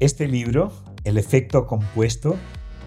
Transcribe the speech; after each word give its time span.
Este 0.00 0.26
libro, 0.26 0.72
El 1.04 1.18
efecto 1.18 1.66
compuesto, 1.66 2.38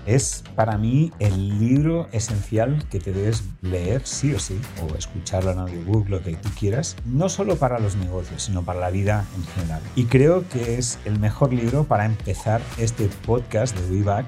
es 0.07 0.43
para 0.55 0.79
mí 0.79 1.11
el 1.19 1.59
libro 1.59 2.07
esencial 2.11 2.83
que 2.89 2.99
te 2.99 3.13
debes 3.13 3.43
leer 3.61 4.01
sí 4.03 4.33
o 4.33 4.39
sí, 4.39 4.59
o 4.81 4.95
escucharlo 4.95 5.51
en 5.51 5.59
audiobook, 5.59 6.09
lo 6.09 6.23
que 6.23 6.35
tú 6.35 6.49
quieras, 6.59 6.95
no 7.05 7.29
solo 7.29 7.57
para 7.57 7.77
los 7.77 7.95
negocios, 7.97 8.41
sino 8.41 8.63
para 8.63 8.79
la 8.79 8.89
vida 8.89 9.27
en 9.35 9.43
general. 9.43 9.83
Y 9.95 10.05
creo 10.05 10.49
que 10.49 10.79
es 10.79 10.97
el 11.05 11.19
mejor 11.19 11.53
libro 11.53 11.83
para 11.83 12.05
empezar 12.05 12.61
este 12.79 13.07
podcast 13.27 13.77
de 13.77 13.95
WeBack, 13.95 14.25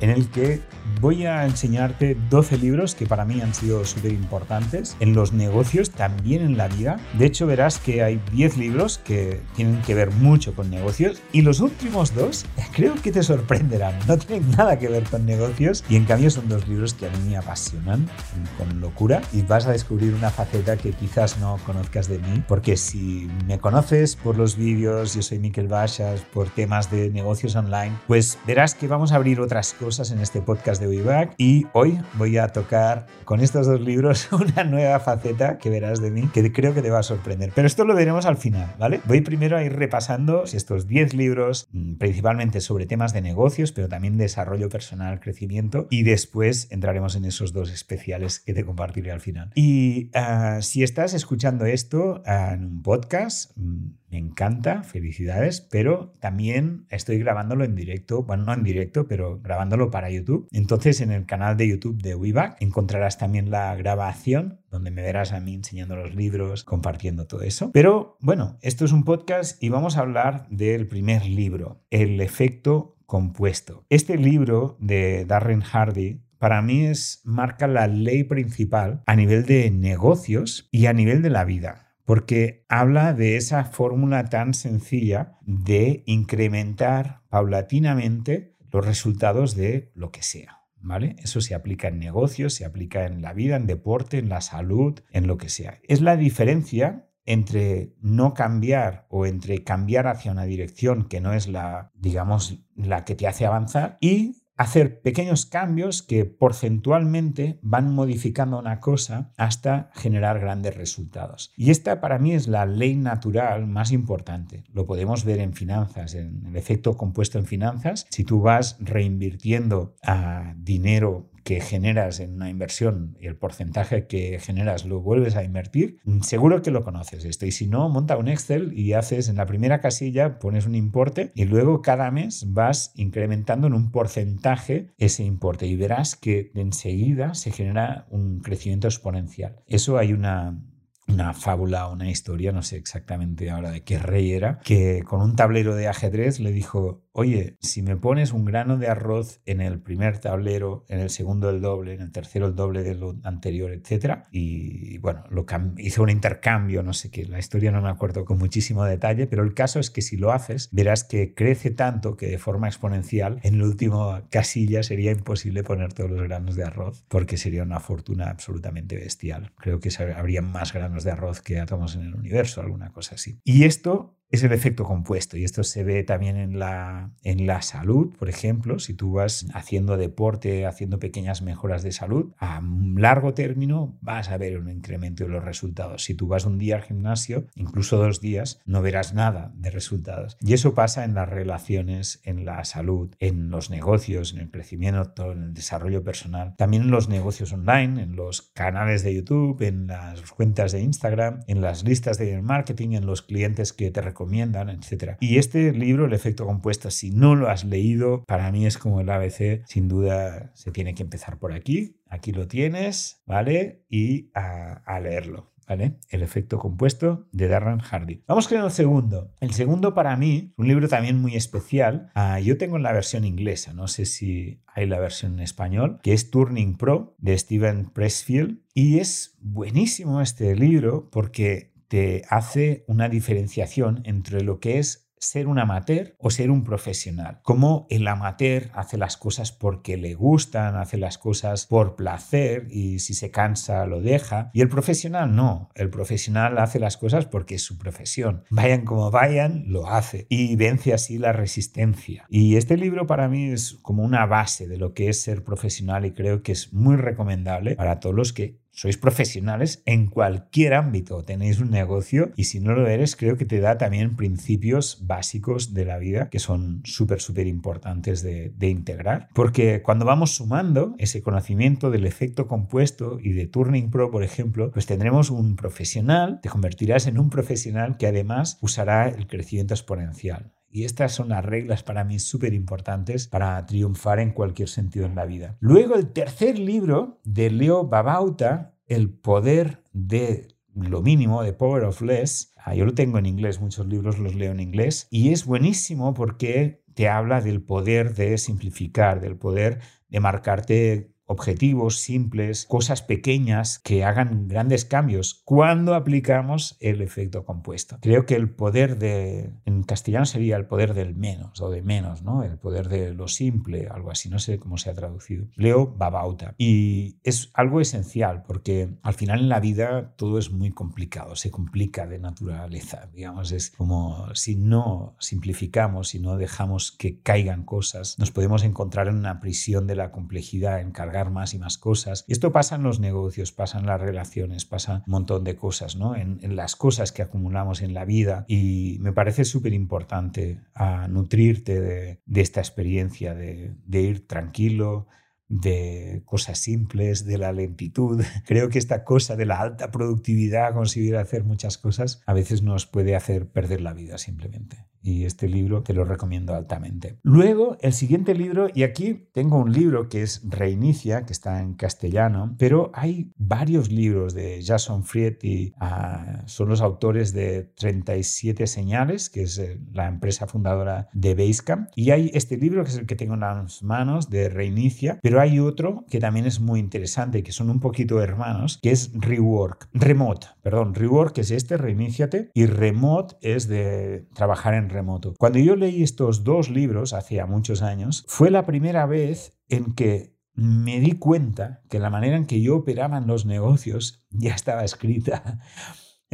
en 0.00 0.10
el 0.10 0.28
que 0.28 0.60
voy 1.04 1.26
a 1.26 1.44
enseñarte 1.44 2.16
12 2.30 2.56
libros 2.56 2.94
que 2.94 3.04
para 3.04 3.26
mí 3.26 3.42
han 3.42 3.52
sido 3.52 3.84
súper 3.84 4.12
importantes 4.12 4.96
en 5.00 5.12
los 5.12 5.34
negocios, 5.34 5.90
también 5.90 6.40
en 6.40 6.56
la 6.56 6.66
vida. 6.66 6.98
De 7.18 7.26
hecho, 7.26 7.46
verás 7.46 7.76
que 7.78 8.02
hay 8.02 8.22
10 8.32 8.56
libros 8.56 9.02
que 9.04 9.42
tienen 9.54 9.82
que 9.82 9.94
ver 9.94 10.12
mucho 10.12 10.54
con 10.54 10.70
negocios 10.70 11.20
y 11.30 11.42
los 11.42 11.60
últimos 11.60 12.14
dos 12.14 12.46
creo 12.72 12.94
que 12.94 13.12
te 13.12 13.22
sorprenderán. 13.22 13.98
No 14.08 14.16
tienen 14.16 14.50
nada 14.52 14.78
que 14.78 14.88
ver 14.88 15.04
con 15.04 15.26
negocios 15.26 15.84
y 15.90 15.96
en 15.96 16.06
cambio 16.06 16.30
son 16.30 16.48
dos 16.48 16.66
libros 16.66 16.94
que 16.94 17.06
a 17.06 17.10
mí 17.10 17.18
me 17.28 17.36
apasionan 17.36 18.08
con 18.56 18.80
locura 18.80 19.20
y 19.34 19.42
vas 19.42 19.66
a 19.66 19.72
descubrir 19.72 20.14
una 20.14 20.30
faceta 20.30 20.78
que 20.78 20.92
quizás 20.92 21.38
no 21.38 21.58
conozcas 21.66 22.08
de 22.08 22.18
mí 22.18 22.42
porque 22.48 22.78
si 22.78 23.28
me 23.46 23.58
conoces 23.58 24.16
por 24.16 24.38
los 24.38 24.56
vídeos, 24.56 25.12
yo 25.12 25.20
soy 25.20 25.38
Miquel 25.38 25.68
Bachas, 25.68 26.22
por 26.32 26.48
temas 26.48 26.90
de 26.90 27.10
negocios 27.10 27.56
online, 27.56 27.92
pues 28.06 28.38
verás 28.46 28.74
que 28.74 28.88
vamos 28.88 29.12
a 29.12 29.16
abrir 29.16 29.38
otras 29.38 29.74
cosas 29.74 30.10
en 30.10 30.20
este 30.20 30.40
podcast 30.40 30.80
de 30.80 30.93
y 31.38 31.66
hoy 31.72 31.98
voy 32.14 32.38
a 32.38 32.48
tocar 32.48 33.06
con 33.24 33.40
estos 33.40 33.66
dos 33.66 33.80
libros 33.80 34.28
una 34.32 34.64
nueva 34.64 35.00
faceta 35.00 35.58
que 35.58 35.70
verás 35.70 36.00
de 36.00 36.10
mí 36.10 36.28
que 36.32 36.52
creo 36.52 36.74
que 36.74 36.82
te 36.82 36.90
va 36.90 37.00
a 37.00 37.02
sorprender. 37.02 37.52
Pero 37.54 37.66
esto 37.66 37.84
lo 37.84 37.94
veremos 37.94 38.26
al 38.26 38.36
final, 38.36 38.74
¿vale? 38.78 39.00
Voy 39.06 39.20
primero 39.20 39.56
a 39.56 39.64
ir 39.64 39.72
repasando 39.72 40.44
estos 40.44 40.86
10 40.86 41.14
libros, 41.14 41.68
mm, 41.72 41.94
principalmente 41.94 42.60
sobre 42.60 42.86
temas 42.86 43.12
de 43.12 43.22
negocios, 43.22 43.72
pero 43.72 43.88
también 43.88 44.16
desarrollo 44.16 44.68
personal, 44.68 45.20
crecimiento, 45.20 45.86
y 45.90 46.02
después 46.02 46.68
entraremos 46.70 47.16
en 47.16 47.24
esos 47.24 47.52
dos 47.52 47.72
especiales 47.72 48.40
que 48.40 48.54
te 48.54 48.64
compartiré 48.64 49.10
al 49.10 49.20
final. 49.20 49.50
Y 49.54 50.10
ah, 50.14 50.58
si 50.60 50.82
estás 50.82 51.14
escuchando 51.14 51.66
esto 51.66 52.22
ah, 52.26 52.52
en 52.54 52.64
un 52.64 52.82
podcast, 52.82 53.50
mm, 53.56 54.03
encanta, 54.18 54.82
felicidades, 54.82 55.60
pero 55.60 56.14
también 56.20 56.86
estoy 56.90 57.18
grabándolo 57.18 57.64
en 57.64 57.74
directo, 57.74 58.22
bueno, 58.22 58.44
no 58.44 58.54
en 58.54 58.62
directo, 58.62 59.06
pero 59.06 59.40
grabándolo 59.40 59.90
para 59.90 60.10
YouTube. 60.10 60.48
Entonces 60.52 61.00
en 61.00 61.10
el 61.10 61.26
canal 61.26 61.56
de 61.56 61.68
YouTube 61.68 62.00
de 62.00 62.14
WeBack 62.14 62.60
encontrarás 62.60 63.18
también 63.18 63.50
la 63.50 63.74
grabación 63.74 64.60
donde 64.70 64.90
me 64.90 65.02
verás 65.02 65.32
a 65.32 65.40
mí 65.40 65.54
enseñando 65.54 65.96
los 65.96 66.14
libros, 66.14 66.64
compartiendo 66.64 67.26
todo 67.26 67.42
eso. 67.42 67.70
Pero 67.72 68.16
bueno, 68.20 68.58
esto 68.60 68.84
es 68.84 68.92
un 68.92 69.04
podcast 69.04 69.62
y 69.62 69.68
vamos 69.68 69.96
a 69.96 70.00
hablar 70.00 70.46
del 70.50 70.88
primer 70.88 71.24
libro, 71.24 71.84
El 71.90 72.20
efecto 72.20 72.96
compuesto. 73.06 73.84
Este 73.88 74.16
libro 74.16 74.76
de 74.80 75.24
Darren 75.26 75.60
Hardy 75.60 76.22
para 76.38 76.60
mí 76.60 76.84
es 76.86 77.20
marca 77.24 77.66
la 77.66 77.86
ley 77.86 78.24
principal 78.24 79.02
a 79.06 79.16
nivel 79.16 79.46
de 79.46 79.70
negocios 79.70 80.68
y 80.70 80.86
a 80.86 80.92
nivel 80.92 81.22
de 81.22 81.30
la 81.30 81.44
vida 81.44 81.84
porque 82.04 82.64
habla 82.68 83.14
de 83.14 83.36
esa 83.36 83.64
fórmula 83.64 84.26
tan 84.26 84.54
sencilla 84.54 85.38
de 85.42 86.02
incrementar 86.06 87.22
paulatinamente 87.28 88.54
los 88.70 88.84
resultados 88.84 89.54
de 89.54 89.90
lo 89.94 90.10
que 90.10 90.22
sea. 90.22 90.60
¿Vale? 90.86 91.16
Eso 91.18 91.40
se 91.40 91.54
aplica 91.54 91.88
en 91.88 91.98
negocios, 91.98 92.52
se 92.52 92.66
aplica 92.66 93.06
en 93.06 93.22
la 93.22 93.32
vida, 93.32 93.56
en 93.56 93.66
deporte, 93.66 94.18
en 94.18 94.28
la 94.28 94.42
salud, 94.42 95.00
en 95.12 95.26
lo 95.26 95.38
que 95.38 95.48
sea. 95.48 95.80
Es 95.84 96.02
la 96.02 96.18
diferencia 96.18 97.08
entre 97.24 97.94
no 98.02 98.34
cambiar 98.34 99.06
o 99.08 99.24
entre 99.24 99.64
cambiar 99.64 100.06
hacia 100.06 100.32
una 100.32 100.44
dirección 100.44 101.08
que 101.08 101.22
no 101.22 101.32
es 101.32 101.48
la, 101.48 101.90
digamos, 101.94 102.66
la 102.76 103.06
que 103.06 103.14
te 103.14 103.26
hace 103.26 103.46
avanzar 103.46 103.96
y 104.00 104.43
hacer 104.56 105.00
pequeños 105.00 105.46
cambios 105.46 106.02
que 106.02 106.24
porcentualmente 106.24 107.58
van 107.62 107.92
modificando 107.92 108.58
una 108.58 108.80
cosa 108.80 109.32
hasta 109.36 109.90
generar 109.94 110.40
grandes 110.40 110.76
resultados. 110.76 111.52
Y 111.56 111.70
esta 111.70 112.00
para 112.00 112.18
mí 112.18 112.32
es 112.32 112.48
la 112.48 112.66
ley 112.66 112.96
natural 112.96 113.66
más 113.66 113.92
importante. 113.92 114.64
Lo 114.72 114.86
podemos 114.86 115.24
ver 115.24 115.40
en 115.40 115.54
finanzas, 115.54 116.14
en 116.14 116.46
el 116.46 116.56
efecto 116.56 116.96
compuesto 116.96 117.38
en 117.38 117.46
finanzas. 117.46 118.06
Si 118.10 118.24
tú 118.24 118.40
vas 118.40 118.76
reinvirtiendo 118.80 119.96
a 120.02 120.54
dinero 120.56 121.30
que 121.44 121.60
generas 121.60 122.20
en 122.20 122.34
una 122.34 122.50
inversión 122.50 123.16
y 123.20 123.26
el 123.26 123.36
porcentaje 123.36 124.06
que 124.06 124.38
generas 124.40 124.84
lo 124.86 125.00
vuelves 125.00 125.36
a 125.36 125.44
invertir, 125.44 125.98
seguro 126.22 126.62
que 126.62 126.70
lo 126.70 126.82
conoces 126.82 127.24
esto. 127.24 127.46
Y 127.46 127.52
si 127.52 127.66
no, 127.66 127.88
monta 127.88 128.16
un 128.16 128.28
Excel 128.28 128.72
y 128.76 128.94
haces 128.94 129.28
en 129.28 129.36
la 129.36 129.46
primera 129.46 129.80
casilla, 129.80 130.38
pones 130.38 130.66
un 130.66 130.74
importe 130.74 131.32
y 131.34 131.44
luego 131.44 131.82
cada 131.82 132.10
mes 132.10 132.46
vas 132.48 132.92
incrementando 132.96 133.66
en 133.66 133.74
un 133.74 133.90
porcentaje 133.90 134.90
ese 134.98 135.22
importe 135.22 135.66
y 135.66 135.76
verás 135.76 136.16
que 136.16 136.50
enseguida 136.54 137.34
se 137.34 137.52
genera 137.52 138.06
un 138.10 138.40
crecimiento 138.40 138.88
exponencial. 138.88 139.56
Eso 139.66 139.98
hay 139.98 140.14
una, 140.14 140.58
una 141.06 141.34
fábula, 141.34 141.88
una 141.88 142.10
historia, 142.10 142.52
no 142.52 142.62
sé 142.62 142.76
exactamente 142.76 143.50
ahora 143.50 143.70
de 143.70 143.82
qué 143.82 143.98
rey 143.98 144.32
era, 144.32 144.60
que 144.60 145.02
con 145.04 145.20
un 145.20 145.36
tablero 145.36 145.74
de 145.74 145.88
ajedrez 145.88 146.40
le 146.40 146.52
dijo, 146.52 147.03
oye, 147.16 147.56
si 147.60 147.80
me 147.80 147.96
pones 147.96 148.32
un 148.32 148.44
grano 148.44 148.76
de 148.76 148.88
arroz 148.88 149.40
en 149.46 149.60
el 149.60 149.80
primer 149.80 150.18
tablero, 150.18 150.84
en 150.88 150.98
el 150.98 151.10
segundo 151.10 151.48
el 151.48 151.60
doble, 151.60 151.94
en 151.94 152.00
el 152.00 152.10
tercero 152.10 152.46
el 152.46 152.56
doble 152.56 152.82
de 152.82 152.96
lo 152.96 153.16
anterior, 153.22 153.70
etc. 153.70 154.24
Y 154.32 154.98
bueno, 154.98 155.22
lo 155.30 155.46
hizo 155.78 156.02
un 156.02 156.10
intercambio, 156.10 156.82
no 156.82 156.92
sé 156.92 157.12
qué, 157.12 157.24
la 157.24 157.38
historia 157.38 157.70
no 157.70 157.80
me 157.80 157.88
acuerdo 157.88 158.24
con 158.24 158.38
muchísimo 158.38 158.84
detalle, 158.84 159.28
pero 159.28 159.44
el 159.44 159.54
caso 159.54 159.78
es 159.78 159.90
que 159.90 160.02
si 160.02 160.16
lo 160.16 160.32
haces, 160.32 160.68
verás 160.72 161.04
que 161.04 161.34
crece 161.34 161.70
tanto 161.70 162.16
que 162.16 162.26
de 162.26 162.38
forma 162.38 162.66
exponencial, 162.66 163.38
en 163.44 163.58
la 163.58 163.64
última 163.64 164.28
casilla 164.28 164.82
sería 164.82 165.12
imposible 165.12 165.62
poner 165.62 165.92
todos 165.92 166.10
los 166.10 166.22
granos 166.22 166.56
de 166.56 166.64
arroz, 166.64 167.04
porque 167.08 167.36
sería 167.36 167.62
una 167.62 167.78
fortuna 167.78 168.28
absolutamente 168.28 168.96
bestial. 168.96 169.52
Creo 169.58 169.78
que 169.78 169.90
habría 170.16 170.42
más 170.42 170.72
granos 170.72 171.04
de 171.04 171.12
arroz 171.12 171.40
que 171.40 171.60
átomos 171.60 171.94
en 171.94 172.02
el 172.02 172.14
universo, 172.16 172.60
alguna 172.60 172.90
cosa 172.90 173.14
así. 173.14 173.38
Y 173.44 173.64
esto 173.64 174.18
es 174.30 174.42
el 174.42 174.52
efecto 174.52 174.84
compuesto 174.84 175.36
y 175.36 175.44
esto 175.44 175.62
se 175.62 175.84
ve 175.84 176.02
también 176.02 176.36
en 176.36 176.58
la, 176.58 177.12
en 177.22 177.46
la 177.46 177.62
salud, 177.62 178.14
por 178.18 178.28
ejemplo, 178.28 178.78
si 178.78 178.94
tú 178.94 179.12
vas 179.12 179.46
haciendo 179.54 179.96
deporte, 179.96 180.66
haciendo 180.66 180.98
pequeñas 180.98 181.42
mejoras 181.42 181.82
de 181.82 181.92
salud, 181.92 182.32
a 182.38 182.60
largo 182.96 183.34
término 183.34 183.96
vas 184.00 184.30
a 184.30 184.36
ver 184.36 184.58
un 184.58 184.70
incremento 184.70 185.24
de 185.24 185.30
los 185.30 185.44
resultados. 185.44 186.04
Si 186.04 186.14
tú 186.14 186.26
vas 186.26 186.46
un 186.46 186.58
día 186.58 186.76
al 186.76 186.82
gimnasio, 186.82 187.46
incluso 187.54 187.96
dos 187.96 188.20
días, 188.20 188.60
no 188.64 188.82
verás 188.82 189.14
nada 189.14 189.52
de 189.54 189.70
resultados. 189.70 190.36
Y 190.40 190.52
eso 190.54 190.74
pasa 190.74 191.04
en 191.04 191.14
las 191.14 191.28
relaciones, 191.28 192.20
en 192.24 192.44
la 192.44 192.64
salud, 192.64 193.14
en 193.20 193.50
los 193.50 193.70
negocios, 193.70 194.32
en 194.32 194.40
el 194.40 194.50
crecimiento, 194.50 195.32
en 195.32 195.42
el 195.42 195.54
desarrollo 195.54 196.02
personal, 196.02 196.54
también 196.56 196.84
en 196.84 196.90
los 196.90 197.08
negocios 197.08 197.52
online, 197.52 198.02
en 198.02 198.16
los 198.16 198.42
canales 198.42 199.02
de 199.02 199.14
YouTube, 199.14 199.62
en 199.62 199.86
las 199.86 200.22
cuentas 200.32 200.72
de 200.72 200.80
Instagram, 200.80 201.40
en 201.46 201.60
las 201.60 201.84
listas 201.84 202.18
de 202.18 202.40
marketing, 202.42 202.92
en 202.92 203.06
los 203.06 203.22
clientes 203.22 203.72
que 203.72 203.90
te 203.90 204.00
recomiendan, 204.14 204.70
etc. 204.70 205.16
Y 205.20 205.38
este 205.38 205.72
libro, 205.72 206.06
El 206.06 206.12
efecto 206.12 206.46
compuesto, 206.46 206.90
si 206.90 207.10
no 207.10 207.34
lo 207.34 207.48
has 207.48 207.64
leído, 207.64 208.24
para 208.26 208.50
mí 208.52 208.64
es 208.64 208.78
como 208.78 209.00
el 209.00 209.10
ABC, 209.10 209.66
sin 209.66 209.88
duda 209.88 210.52
se 210.54 210.70
tiene 210.70 210.94
que 210.94 211.02
empezar 211.02 211.38
por 211.38 211.52
aquí. 211.52 211.96
Aquí 212.08 212.30
lo 212.30 212.46
tienes, 212.46 213.22
¿vale? 213.26 213.82
Y 213.90 214.30
a 214.34 215.00
leerlo. 215.00 215.52
El 215.66 216.22
efecto 216.22 216.58
compuesto 216.58 217.26
de 217.32 217.48
Darren 217.48 217.78
Hardy. 217.78 218.22
Vamos 218.28 218.48
con 218.48 218.62
el 218.62 218.70
segundo. 218.70 219.32
El 219.40 219.52
segundo 219.52 219.94
para 219.94 220.14
mí, 220.16 220.52
un 220.58 220.68
libro 220.68 220.88
también 220.88 221.18
muy 221.18 221.36
especial. 221.36 222.10
Ah, 222.14 222.38
yo 222.38 222.58
tengo 222.58 222.78
la 222.78 222.92
versión 222.92 223.24
inglesa, 223.24 223.72
no 223.72 223.88
sé 223.88 224.04
si 224.04 224.60
hay 224.66 224.86
la 224.86 225.00
versión 225.00 225.34
en 225.34 225.40
español, 225.40 226.00
que 226.02 226.12
es 226.12 226.30
Turning 226.30 226.76
Pro 226.76 227.16
de 227.18 227.36
Steven 227.38 227.90
Pressfield. 227.90 228.60
Y 228.74 228.98
es 228.98 229.38
buenísimo 229.40 230.20
este 230.20 230.54
libro 230.54 231.08
porque 231.10 231.72
te 231.88 232.22
hace 232.28 232.84
una 232.86 233.08
diferenciación 233.08 234.02
entre 234.04 234.42
lo 234.42 234.60
que 234.60 234.78
es 234.78 235.04
ser 235.24 235.48
un 235.48 235.58
amateur 235.58 236.14
o 236.18 236.30
ser 236.30 236.50
un 236.50 236.64
profesional. 236.64 237.40
Como 237.42 237.86
el 237.90 238.06
amateur 238.06 238.70
hace 238.74 238.98
las 238.98 239.16
cosas 239.16 239.52
porque 239.52 239.96
le 239.96 240.14
gustan, 240.14 240.76
hace 240.76 240.98
las 240.98 241.18
cosas 241.18 241.66
por 241.66 241.96
placer 241.96 242.66
y 242.70 242.98
si 242.98 243.14
se 243.14 243.30
cansa 243.30 243.86
lo 243.86 244.00
deja. 244.00 244.50
Y 244.52 244.60
el 244.60 244.68
profesional 244.68 245.34
no, 245.34 245.70
el 245.74 245.90
profesional 245.90 246.58
hace 246.58 246.78
las 246.78 246.96
cosas 246.96 247.26
porque 247.26 247.54
es 247.56 247.62
su 247.62 247.78
profesión. 247.78 248.44
Vayan 248.50 248.84
como 248.84 249.10
vayan, 249.10 249.64
lo 249.66 249.88
hace 249.88 250.26
y 250.28 250.54
vence 250.56 250.92
así 250.92 251.18
la 251.18 251.32
resistencia. 251.32 252.26
Y 252.28 252.56
este 252.56 252.76
libro 252.76 253.06
para 253.06 253.28
mí 253.28 253.50
es 253.50 253.78
como 253.82 254.04
una 254.04 254.26
base 254.26 254.68
de 254.68 254.76
lo 254.76 254.92
que 254.92 255.08
es 255.08 255.22
ser 255.22 255.42
profesional 255.42 256.04
y 256.04 256.12
creo 256.12 256.42
que 256.42 256.52
es 256.52 256.72
muy 256.72 256.96
recomendable 256.96 257.76
para 257.76 258.00
todos 258.00 258.14
los 258.14 258.32
que 258.32 258.63
sois 258.74 258.98
profesionales 258.98 259.82
en 259.86 260.06
cualquier 260.06 260.74
ámbito, 260.74 261.22
tenéis 261.22 261.60
un 261.60 261.70
negocio 261.70 262.32
y 262.36 262.44
si 262.44 262.60
no 262.60 262.74
lo 262.74 262.86
eres, 262.86 263.16
creo 263.16 263.36
que 263.36 263.44
te 263.44 263.60
da 263.60 263.78
también 263.78 264.16
principios 264.16 265.06
básicos 265.06 265.74
de 265.74 265.84
la 265.84 265.98
vida 265.98 266.28
que 266.28 266.40
son 266.40 266.82
súper, 266.84 267.20
súper 267.20 267.46
importantes 267.46 268.22
de, 268.22 268.52
de, 268.56 268.68
integrar. 268.68 269.28
Porque 269.34 269.82
cuando 269.82 270.04
vamos 270.04 270.32
sumando 270.32 270.94
ese 270.98 271.22
conocimiento 271.22 271.90
del 271.90 272.06
efecto 272.06 272.48
compuesto 272.48 273.18
y 273.20 273.32
de 273.32 273.46
Turning 273.46 273.90
Pro, 273.90 274.10
por 274.10 274.24
ejemplo, 274.24 274.72
pues 274.72 274.86
tendremos 274.86 275.30
un 275.30 275.54
profesional, 275.54 276.40
te 276.42 276.48
convertirás 276.48 277.06
en 277.06 277.18
un 277.18 277.30
profesional 277.30 277.96
que 277.96 278.08
además 278.08 278.58
usará 278.60 279.08
el 279.08 279.26
crecimiento 279.26 279.74
exponencial. 279.74 280.53
Y 280.74 280.86
estas 280.86 281.12
son 281.12 281.28
las 281.28 281.44
reglas 281.44 281.84
para 281.84 282.02
mí 282.02 282.18
súper 282.18 282.52
importantes 282.52 283.28
para 283.28 283.64
triunfar 283.64 284.18
en 284.18 284.32
cualquier 284.32 284.68
sentido 284.68 285.06
en 285.06 285.14
la 285.14 285.24
vida. 285.24 285.56
Luego 285.60 285.94
el 285.94 286.08
tercer 286.08 286.58
libro 286.58 287.20
de 287.22 287.48
Leo 287.48 287.86
Babauta, 287.86 288.74
El 288.88 289.08
poder 289.08 289.84
de 289.92 290.48
lo 290.74 291.00
mínimo, 291.00 291.44
de 291.44 291.52
Power 291.52 291.84
of 291.84 292.02
Less. 292.02 292.52
Ah, 292.56 292.74
yo 292.74 292.84
lo 292.84 292.92
tengo 292.92 293.18
en 293.18 293.26
inglés, 293.26 293.60
muchos 293.60 293.86
libros 293.86 294.18
los 294.18 294.34
leo 294.34 294.50
en 294.50 294.58
inglés. 294.58 295.06
Y 295.10 295.30
es 295.30 295.46
buenísimo 295.46 296.12
porque 296.12 296.82
te 296.94 297.08
habla 297.08 297.40
del 297.40 297.62
poder 297.62 298.16
de 298.16 298.36
simplificar, 298.36 299.20
del 299.20 299.36
poder 299.36 299.78
de 300.08 300.18
marcarte 300.18 301.13
objetivos 301.26 301.98
simples, 301.98 302.66
cosas 302.66 303.02
pequeñas 303.02 303.78
que 303.78 304.04
hagan 304.04 304.48
grandes 304.48 304.84
cambios 304.84 305.42
cuando 305.44 305.94
aplicamos 305.94 306.76
el 306.80 307.00
efecto 307.00 307.44
compuesto. 307.44 307.98
Creo 308.02 308.26
que 308.26 308.34
el 308.34 308.50
poder 308.50 308.98
de, 308.98 309.52
en 309.64 309.82
castellano 309.82 310.26
sería 310.26 310.56
el 310.56 310.66
poder 310.66 310.94
del 310.94 311.14
menos 311.14 311.60
o 311.60 311.70
de 311.70 311.82
menos, 311.82 312.22
¿no? 312.22 312.42
El 312.42 312.58
poder 312.58 312.88
de 312.88 313.14
lo 313.14 313.28
simple, 313.28 313.88
algo 313.90 314.10
así, 314.10 314.28
no 314.28 314.38
sé 314.38 314.58
cómo 314.58 314.76
se 314.76 314.90
ha 314.90 314.94
traducido. 314.94 315.46
Leo 315.56 315.86
Babauta. 315.86 316.54
Y 316.58 317.16
es 317.22 317.50
algo 317.54 317.80
esencial 317.80 318.42
porque 318.46 318.96
al 319.02 319.14
final 319.14 319.40
en 319.40 319.48
la 319.48 319.60
vida 319.60 320.14
todo 320.16 320.38
es 320.38 320.50
muy 320.50 320.70
complicado, 320.70 321.36
se 321.36 321.50
complica 321.50 322.06
de 322.06 322.18
naturaleza, 322.18 323.08
digamos, 323.12 323.52
es 323.52 323.70
como 323.70 324.28
si 324.34 324.56
no 324.56 325.16
simplificamos, 325.18 326.08
si 326.08 326.20
no 326.20 326.36
dejamos 326.36 326.92
que 326.92 327.20
caigan 327.20 327.64
cosas, 327.64 328.18
nos 328.18 328.30
podemos 328.30 328.64
encontrar 328.64 329.08
en 329.08 329.16
una 329.16 329.40
prisión 329.40 329.86
de 329.86 329.96
la 329.96 330.10
complejidad 330.10 330.80
encargada 330.80 331.13
más 331.30 331.54
y 331.54 331.58
más 331.58 331.78
cosas. 331.78 332.24
Y 332.28 332.32
esto 332.32 332.52
pasa 332.52 332.76
en 332.76 332.82
los 332.82 333.00
negocios, 333.00 333.52
pasa 333.52 333.78
en 333.78 333.86
las 333.86 334.00
relaciones, 334.00 334.64
pasa 334.64 335.02
un 335.06 335.12
montón 335.12 335.44
de 335.44 335.56
cosas, 335.56 335.96
¿no? 335.96 336.16
En, 336.16 336.56
las 336.56 336.76
cosas 336.76 337.12
que 337.12 337.22
acumulamos 337.22 337.82
en 337.82 337.94
la 337.94 338.04
vida. 338.04 338.44
Y 338.48 338.98
me 339.00 339.12
parece 339.12 339.44
súper 339.44 339.72
importante 339.72 340.60
a 340.74 341.08
nutrirte 341.08 341.80
de, 341.80 342.20
esta 342.34 342.60
experiencia, 342.60 343.34
de, 343.34 343.74
de 343.86 344.00
ir 344.02 344.26
tranquilo, 344.26 345.06
de 345.48 346.22
cosas 346.24 346.58
simples, 346.58 347.24
de 347.24 347.38
la 347.38 347.52
lentitud. 347.52 348.22
Creo 348.46 348.68
que 348.68 348.78
esta 348.78 349.04
cosa 349.04 349.36
de 349.36 349.46
la 349.46 349.60
alta 349.60 349.90
productividad, 349.90 350.74
conseguir 350.74 351.16
hacer 351.16 351.44
muchas 351.44 351.78
cosas, 351.78 352.22
a 352.26 352.34
veces 352.34 352.62
nos 352.62 352.86
puede 352.86 353.16
hacer 353.16 353.48
perder 353.50 353.80
la 353.80 353.92
vida 353.92 354.18
simplemente 354.18 354.86
y 355.04 355.26
este 355.26 355.48
libro 355.48 355.82
te 355.82 355.92
lo 355.92 356.04
recomiendo 356.04 356.54
altamente. 356.54 357.18
Luego, 357.22 357.76
el 357.82 357.92
siguiente 357.92 358.34
libro, 358.34 358.68
y 358.74 358.84
aquí 358.84 359.28
tengo 359.32 359.58
un 359.58 359.70
libro 359.70 360.08
que 360.08 360.22
es 360.22 360.42
Reinicia, 360.48 361.26
que 361.26 361.32
está 361.34 361.60
en 361.60 361.74
castellano, 361.74 362.56
pero 362.58 362.90
hay 362.94 363.32
varios 363.36 363.92
libros 363.92 364.32
de 364.32 364.62
Jason 364.64 365.04
Fried 365.04 365.34
ah, 365.78 366.42
son 366.46 366.70
los 366.70 366.80
autores 366.80 367.34
de 367.34 367.64
37 367.76 368.66
señales, 368.66 369.28
que 369.28 369.42
es 369.42 369.58
eh, 369.58 369.78
la 369.92 370.08
empresa 370.08 370.46
fundadora 370.46 371.08
de 371.12 371.34
Basecamp, 371.34 371.90
y 371.94 372.10
hay 372.10 372.30
este 372.32 372.56
libro 372.56 372.82
que 372.82 372.90
es 372.90 372.96
el 372.96 373.06
que 373.06 373.16
tengo 373.16 373.34
en 373.34 373.40
las 373.40 373.82
manos 373.82 374.30
de 374.30 374.48
Reinicia, 374.48 375.18
pero 375.22 375.40
hay 375.40 375.58
otro 375.60 376.06
que 376.08 376.18
también 376.18 376.46
es 376.46 376.60
muy 376.60 376.80
interesante, 376.80 377.42
que 377.42 377.52
son 377.52 377.68
un 377.68 377.80
poquito 377.80 378.22
hermanos, 378.22 378.78
que 378.82 378.90
es 378.90 379.10
Rework, 379.12 379.88
Remote, 379.92 380.46
perdón, 380.62 380.94
Rework 380.94 381.36
es 381.38 381.50
este, 381.50 381.76
Reiníciate, 381.76 382.50
y 382.54 382.64
Remote 382.64 383.36
es 383.42 383.68
de 383.68 384.26
trabajar 384.34 384.72
en 384.72 384.93
Cuando 385.38 385.58
yo 385.58 385.76
leí 385.76 386.02
estos 386.02 386.44
dos 386.44 386.70
libros, 386.70 387.12
hacía 387.12 387.46
muchos 387.46 387.82
años, 387.82 388.24
fue 388.28 388.50
la 388.50 388.66
primera 388.66 389.06
vez 389.06 389.58
en 389.68 389.94
que 389.94 390.34
me 390.54 391.00
di 391.00 391.12
cuenta 391.12 391.82
que 391.90 391.98
la 391.98 392.10
manera 392.10 392.36
en 392.36 392.46
que 392.46 392.60
yo 392.60 392.76
operaba 392.76 393.18
en 393.18 393.26
los 393.26 393.44
negocios 393.44 394.24
ya 394.30 394.54
estaba 394.54 394.84
escrita. 394.84 395.60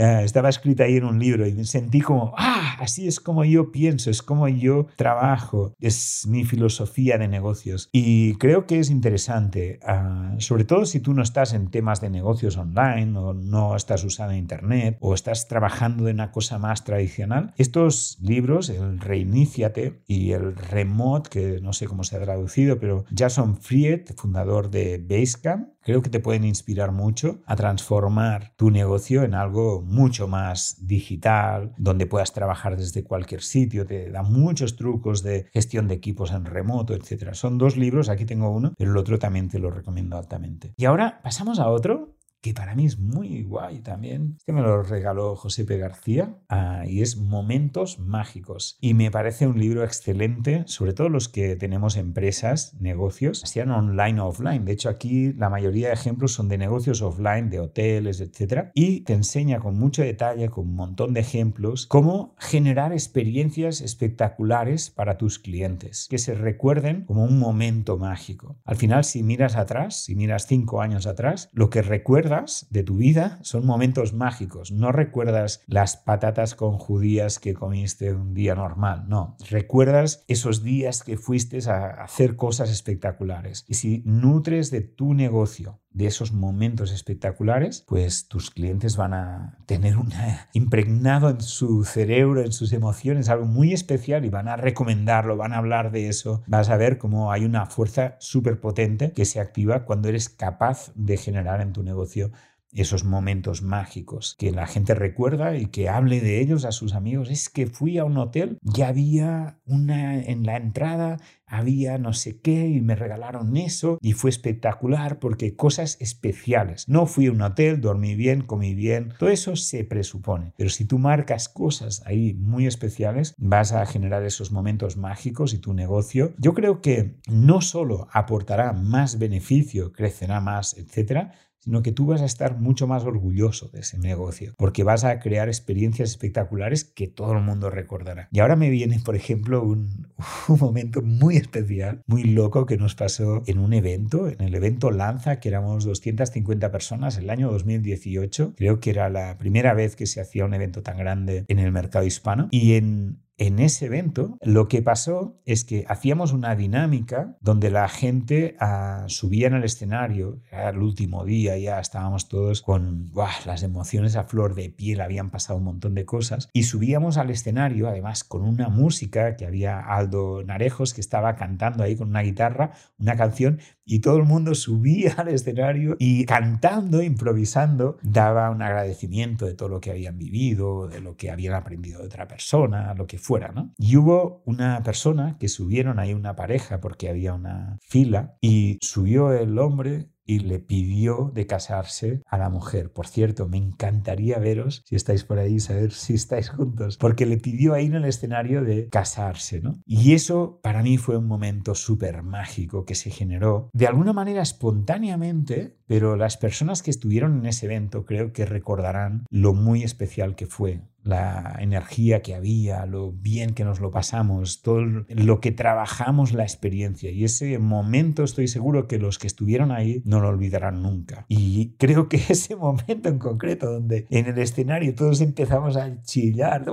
Eh, 0.01 0.25
estaba 0.25 0.49
escrita 0.49 0.85
ahí 0.85 0.97
en 0.97 1.05
un 1.05 1.19
libro 1.19 1.47
y 1.47 1.63
sentí 1.67 2.01
como, 2.01 2.33
ah, 2.39 2.77
así 2.79 3.07
es 3.07 3.21
como 3.21 3.45
yo 3.45 3.71
pienso, 3.71 4.09
es 4.09 4.23
como 4.23 4.49
yo 4.49 4.87
trabajo, 4.97 5.75
es 5.79 6.27
mi 6.27 6.45
filosofía 6.45 7.19
de 7.19 7.29
negocios. 7.29 7.91
Y 7.93 8.37
creo 8.37 8.67
que 8.67 8.79
es 8.79 8.89
interesante, 8.89 9.79
ah, 9.87 10.37
sobre 10.39 10.65
todo 10.65 10.87
si 10.87 11.01
tú 11.01 11.13
no 11.13 11.23
estás 11.23 11.53
en 11.53 11.71
temas 11.71 12.01
de 12.01 12.09
negocios 12.09 12.57
online 12.57 13.19
o 13.19 13.35
no 13.35 13.77
estás 13.77 14.03
usando 14.03 14.35
Internet 14.35 14.97
o 15.01 15.13
estás 15.13 15.49
trabajando 15.49 16.05
de 16.05 16.13
una 16.13 16.31
cosa 16.31 16.57
más 16.57 16.83
tradicional. 16.85 17.53
Estos 17.59 18.17
libros, 18.23 18.71
el 18.71 19.01
Reiníciate 19.01 20.01
y 20.07 20.33
el 20.33 20.57
Remote, 20.57 21.29
que 21.29 21.61
no 21.61 21.75
sé 21.75 21.87
cómo 21.87 22.05
se 22.05 22.17
ha 22.17 22.23
traducido, 22.23 22.79
pero 22.79 23.05
Jason 23.15 23.59
Fried, 23.59 24.15
fundador 24.17 24.71
de 24.71 24.97
Basecamp, 24.97 25.69
creo 25.83 26.03
que 26.03 26.11
te 26.11 26.21
pueden 26.21 26.45
inspirar 26.45 26.93
mucho 26.93 27.41
a 27.47 27.57
transformar 27.57 28.53
tu 28.57 28.71
negocio 28.71 29.23
en 29.23 29.35
algo 29.35 29.83
mucho 29.83 30.29
más 30.29 30.87
digital, 30.87 31.73
donde 31.79 32.07
puedas 32.07 32.33
trabajar 32.33 32.77
desde 32.77 33.05
cualquier 33.05 33.43
sitio, 33.43 33.87
te 33.87 34.11
da 34.11 34.23
muchos 34.23 34.77
trucos 34.77 35.23
de 35.23 35.47
gestión 35.53 35.89
de 35.89 35.95
equipos 35.95 36.31
en 36.33 36.45
remoto, 36.45 36.95
etc. 36.95 37.33
Son 37.33 37.59
dos 37.59 37.77
libros, 37.77 38.09
aquí 38.09 38.25
tengo 38.25 38.51
uno, 38.51 38.75
pero 38.77 38.91
el 38.91 38.97
otro 38.97 39.19
también 39.19 39.49
te 39.49 39.59
lo 39.59 39.71
recomiendo 39.71 40.17
altamente. 40.17 40.75
Y 40.77 40.85
ahora 40.85 41.21
pasamos 41.23 41.59
a 41.59 41.69
otro 41.69 42.17
que 42.41 42.55
para 42.55 42.75
mí 42.75 42.87
es 42.87 42.99
muy 42.99 43.43
guay 43.43 43.81
también. 43.81 44.37
Este 44.39 44.53
me 44.53 44.63
lo 44.63 44.83
regaló 44.83 45.37
Josepe 45.37 45.77
García 45.77 46.37
ah, 46.49 46.85
y 46.87 47.03
es 47.03 47.17
Momentos 47.17 47.99
Mágicos. 47.99 48.79
Y 48.81 48.95
me 48.95 49.11
parece 49.11 49.47
un 49.47 49.59
libro 49.59 49.85
excelente, 49.85 50.65
sobre 50.67 50.95
todo 50.95 51.09
los 51.09 51.29
que 51.29 51.57
tenemos 51.57 51.97
empresas, 51.97 52.75
negocios, 52.81 53.41
sean 53.45 53.71
online 53.71 54.21
o 54.21 54.29
offline. 54.29 54.65
De 54.65 54.73
hecho, 54.73 54.89
aquí 54.89 55.33
la 55.35 55.51
mayoría 55.51 55.89
de 55.89 55.95
ejemplos 55.95 56.33
son 56.33 56.49
de 56.49 56.59
negocios 56.59 57.03
offline, 57.03 57.51
de 57.51 57.61
hoteles, 57.61 58.21
etc. 58.21 58.71
Y 58.75 59.03
te 59.03 59.13
enseña 59.13 59.61
con 59.61 59.79
mucho 59.79 60.03
detalle, 60.03 60.49
con 60.49 60.69
un 60.69 60.75
montón 60.75 61.13
de 61.15 61.21
ejemplos, 61.21 61.87
cómo 61.87 62.35
generar 62.39 62.93
experiencias 62.93 63.81
espectaculares 63.81 64.91
para 64.91 65.19
tus 65.19 65.39
clientes, 65.39 66.07
que 66.09 66.19
se 66.19 66.35
recuerden 66.35 67.05
como 67.05 67.25
un 67.25 67.39
momento 67.39 67.99
mágico. 67.99 68.57
Al 68.65 68.77
final, 68.77 69.05
si 69.05 69.23
miras 69.23 69.57
atrás, 69.57 70.05
si 70.05 70.15
miras 70.15 70.47
cinco 70.47 70.81
años 70.81 71.07
atrás, 71.07 71.51
lo 71.53 71.69
que 71.69 71.83
recuerdas 71.83 72.30
de 72.71 72.85
tu 72.85 72.97
vida 72.97 73.39
son 73.43 73.67
momentos 73.67 74.13
mágicos. 74.13 74.71
No 74.71 74.93
recuerdas 74.93 75.63
las 75.67 75.97
patatas 75.97 76.55
con 76.55 76.79
judías 76.79 77.41
que 77.41 77.55
comiste 77.55 78.13
un 78.13 78.35
día 78.35 78.55
normal. 78.55 79.09
No, 79.09 79.37
recuerdas 79.49 80.25
esos 80.29 80.63
días 80.63 81.03
que 81.03 81.17
fuiste 81.17 81.59
a 81.69 82.05
hacer 82.05 82.37
cosas 82.37 82.71
espectaculares. 82.71 83.65
Y 83.67 83.75
si 83.75 84.03
nutres 84.07 84.71
de 84.71 84.81
tu 84.81 85.13
negocio 85.15 85.80
de 85.93 86.07
esos 86.07 86.33
momentos 86.33 86.93
espectaculares, 86.93 87.85
pues 87.87 88.29
tus 88.29 88.51
clientes 88.51 88.97
van 88.97 89.13
a 89.13 89.59
tener 89.67 89.97
una, 89.97 90.49
impregnado 90.53 91.31
en 91.31 91.41
su 91.41 91.85
cerebro, 91.85 92.43
en 92.43 92.53
sus 92.53 92.73
emociones, 92.73 93.29
algo 93.29 93.47
muy 93.47 93.73
especial 93.73 94.25
y 94.25 94.31
van 94.31 94.49
a 94.49 94.57
recomendarlo, 94.57 95.37
van 95.37 95.53
a 95.53 95.59
hablar 95.59 95.91
de 95.91 96.09
eso. 96.09 96.43
Vas 96.47 96.71
a 96.71 96.77
ver 96.77 96.99
cómo 96.99 97.33
hay 97.33 97.45
una 97.45 97.67
fuerza 97.67 98.17
súper 98.21 98.61
potente 98.61 99.13
que 99.13 99.25
se 99.25 99.41
activa 99.41 99.85
cuando 99.85 100.09
eres 100.09 100.29
capaz 100.29 100.93
de 100.95 101.17
generar 101.17 101.61
en 101.61 101.73
tu 101.73 101.83
negocio 101.83 102.31
esos 102.73 103.05
momentos 103.05 103.63
mágicos 103.63 104.37
que 104.39 104.53
la 104.53 104.67
gente 104.67 104.95
recuerda 104.95 105.57
y 105.57 105.67
que 105.67 105.89
hable 105.89 106.21
de 106.21 106.41
ellos 106.41 106.65
a 106.65 106.73
sus 106.73 106.95
amigos. 106.95 107.31
Es 107.31 107.49
que 107.49 107.67
fui 107.67 107.99
a 107.99 108.05
un 108.05 108.17
hotel 108.17 108.59
y 108.63 108.83
había 108.83 109.59
una 109.65 110.21
en 110.21 110.45
la 110.45 110.57
entrada 110.57 111.19
había 111.51 111.99
no 111.99 112.13
sé 112.13 112.41
qué 112.41 112.69
y 112.69 112.81
me 112.81 112.95
regalaron 112.95 113.57
eso 113.57 113.99
y 114.01 114.13
fue 114.13 114.31
espectacular 114.31 115.19
porque 115.19 115.57
cosas 115.57 115.97
especiales. 116.01 116.89
No 116.89 117.07
fui 117.07 117.27
a 117.27 117.33
un 117.33 117.43
hotel, 117.43 117.81
dormí 117.81 118.15
bien, 118.15 118.43
comí 118.43 118.75
bien, 118.75 119.13
todo 119.19 119.31
eso 119.31 119.57
se 119.57 119.85
presupone. 119.85 120.55
Pero 120.57 120.71
si 120.71 120.85
tú 120.85 120.99
marcas 120.99 121.49
cosas 121.49 122.03
ahí 122.07 122.35
muy 122.35 122.67
especiales, 122.67 123.35
vas 123.37 123.73
a 123.73 123.85
generar 123.85 124.25
esos 124.25 124.53
momentos 124.53 124.97
mágicos 124.97 125.53
y 125.53 125.59
tu 125.59 125.75
negocio, 125.75 126.35
yo 126.39 126.55
creo 126.55 126.81
que 126.81 127.19
no 127.29 127.61
solo 127.61 128.07
aportará 128.13 128.73
más 128.73 129.19
beneficio, 129.19 129.93
crecerá 129.93 130.41
más, 130.41 130.77
etcétera, 130.79 131.33
sino 131.61 131.83
que 131.83 131.93
tú 131.93 132.07
vas 132.07 132.23
a 132.23 132.27
estar 132.27 132.59
mucho 132.59 132.87
más 132.87 133.05
orgulloso 133.05 133.69
de 133.69 133.81
ese 133.81 133.99
negocio, 133.99 134.55
porque 134.57 134.83
vas 134.83 135.05
a 135.05 135.21
crear 135.21 135.49
experiencias 135.49 136.11
espectaculares 136.11 136.85
que 136.85 137.07
todo 137.07 137.33
el 137.35 137.43
mundo 137.43 137.71
recordará. 137.71 138.29
Y 138.33 138.41
ahora 138.41 138.57
me 138.57 138.71
viene, 138.71 139.01
por 139.05 139.15
ejemplo, 139.15 139.63
un, 139.63 140.09
momento 140.49 141.03
muy 141.03 141.37
especial, 141.37 142.03
muy 142.07 142.25
loco 142.25 142.67
que 142.67 142.77
nos 142.77 142.95
pasó 142.95 143.43
en 143.47 143.59
un 143.59 143.73
evento, 143.73 144.29
en 144.29 144.41
el 144.41 144.55
evento 144.55 144.91
Lanza, 144.91 145.41
que 145.41 145.49
éramos 145.49 145.85
250 145.85 146.71
personas 146.73 147.19
el 147.19 147.31
año 147.31 147.51
2018. 147.51 148.55
Creo 148.57 148.81
que 148.81 148.91
era 148.91 149.11
la 149.11 149.39
primera 149.39 149.75
vez 149.75 149.97
que 149.97 150.07
se 150.07 150.21
hacía 150.21 150.45
un 150.45 150.55
evento 150.55 150.83
tan 150.83 150.99
grande 150.99 151.45
en 151.49 151.59
el 151.59 151.73
mercado 151.73 152.05
hispano. 152.05 152.49
Y 152.51 152.75
en 152.75 153.21
en 153.41 153.59
ese 153.59 153.87
evento 153.87 154.37
lo 154.43 154.69
que 154.69 154.83
pasó 154.83 155.41
es 155.47 155.65
que 155.65 155.87
hacíamos 155.89 156.33
una 156.33 156.55
dinámica 156.55 157.39
donde 157.41 157.71
la 157.71 157.89
gente 157.89 158.55
ah, 158.61 159.05
subía 159.07 159.47
en 159.47 159.55
el 159.55 159.65
escenario, 159.65 160.43
era 160.53 160.69
el 160.69 160.79
último 160.79 161.25
día, 161.25 161.57
ya 161.57 161.81
estábamos 161.81 162.29
todos 162.29 162.61
con 162.61 163.11
las 163.47 163.63
emociones 163.63 164.15
a 164.17 164.25
flor 164.25 164.55
de 164.55 164.69
piel, 164.69 165.01
habían 165.01 165.31
pasado 165.31 165.59
un 165.59 165.65
montón 165.65 165.95
de 165.95 166.05
cosas, 166.05 166.51
y 166.53 166.65
subíamos 166.65 167.17
al 167.17 167.31
escenario 167.31 167.89
además 167.89 168.25
con 168.25 168.43
una 168.43 168.69
música 168.69 169.37
que 169.37 169.47
había 169.47 169.81
Aldo 169.81 170.43
Narejos 170.45 170.93
que 170.93 171.01
estaba 171.01 171.35
cantando 171.37 171.83
ahí 171.83 171.97
con 171.97 172.11
una 172.11 172.21
guitarra, 172.21 172.73
una 172.99 173.17
canción, 173.17 173.59
y 173.87 174.01
todo 174.01 174.19
el 174.19 174.25
mundo 174.25 174.55
subía 174.55 175.15
al 175.17 175.29
escenario 175.29 175.97
y 175.99 176.27
cantando, 176.27 177.03
improvisando, 177.03 177.97
daba 178.03 178.51
un 178.51 178.61
agradecimiento 178.61 179.47
de 179.47 179.55
todo 179.55 179.71
lo 179.71 179.81
que 179.81 179.91
habían 179.91 180.19
vivido, 180.19 180.89
de 180.89 181.01
lo 181.01 181.17
que 181.17 181.31
habían 181.31 181.55
aprendido 181.55 182.01
de 182.01 182.07
otra 182.07 182.29
persona, 182.29 182.93
lo 182.95 183.07
que 183.07 183.19
fue 183.19 183.30
y 183.79 183.97
hubo 183.97 184.43
una 184.47 184.83
persona 184.83 185.37
que 185.39 185.49
subieron 185.49 185.99
ahí 185.99 186.15
una 186.15 186.35
pareja 186.35 186.81
porque 186.81 187.09
había 187.09 187.35
una 187.35 187.79
fila 187.81 188.37
y 188.41 188.79
subió 188.81 189.33
el 189.33 189.59
hombre 189.59 190.09
y 190.31 190.39
le 190.39 190.61
pidió 190.61 191.33
de 191.35 191.47
casarse 191.49 192.23
a 192.25 192.39
la 192.39 192.49
mujer. 192.49 192.93
Por 192.93 193.09
cierto, 193.09 193.49
me 193.49 193.57
encantaría 193.57 194.39
veros, 194.39 194.85
si 194.87 194.95
estáis 194.95 195.25
por 195.25 195.41
ahí, 195.41 195.59
saber 195.59 195.91
si 195.91 196.15
estáis 196.15 196.51
juntos, 196.51 196.99
porque 196.99 197.27
le 197.27 197.37
pidió 197.37 197.75
ahí 197.75 197.87
en 197.87 197.97
el 197.97 198.05
escenario 198.05 198.63
de 198.63 198.89
casarse, 198.89 199.61
¿no? 199.61 199.81
Y 199.87 200.15
eso 200.15 200.61
para 200.63 200.85
mí 200.85 200.99
fue 200.99 201.17
un 201.17 201.27
momento 201.27 201.75
súper 201.75 202.23
mágico 202.23 202.85
que 202.85 202.95
se 202.95 203.11
generó 203.11 203.71
de 203.73 203.89
alguna 203.89 204.13
manera 204.13 204.41
espontáneamente, 204.41 205.77
pero 205.89 206.15
las 206.15 206.37
personas 206.37 206.83
que 206.83 206.93
estuvieron 206.93 207.39
en 207.39 207.47
ese 207.47 207.67
evento 207.67 208.05
creo 208.05 208.33
que 208.33 208.47
recordarán 208.47 209.25
lo 209.31 209.53
muy 209.53 209.83
especial 209.83 210.37
que 210.37 210.47
fue 210.47 210.83
la 211.03 211.57
energía 211.61 212.21
que 212.23 212.35
había, 212.35 212.87
lo 212.87 213.13
bien 213.13 213.55
que 213.55 213.65
nos 213.65 213.81
lo 213.81 213.91
pasamos, 213.91 214.63
todo 214.63 214.83
lo 214.83 215.41
que 215.41 215.53
trabajamos 215.53 216.33
la 216.33 216.43
experiencia. 216.43 217.11
Y 217.11 217.25
ese 217.25 217.59
momento 217.59 218.25
estoy 218.25 218.49
seguro 218.49 218.87
que 218.87 218.99
los 218.99 219.19
que 219.19 219.27
estuvieron 219.27 219.73
ahí 219.73 220.03
no 220.05 220.21
lo 220.21 220.29
olvidarán 220.29 220.83
nunca. 220.83 221.25
Y 221.29 221.75
creo 221.79 222.09
que 222.09 222.17
ese 222.29 222.57
momento 222.57 223.09
en 223.09 223.19
concreto, 223.19 223.73
donde 223.73 224.07
en 224.11 224.27
el 224.27 224.39
escenario 224.39 224.95
todos 224.95 225.21
empezamos 225.21 225.77
a 225.77 226.03
chillar, 226.03 226.65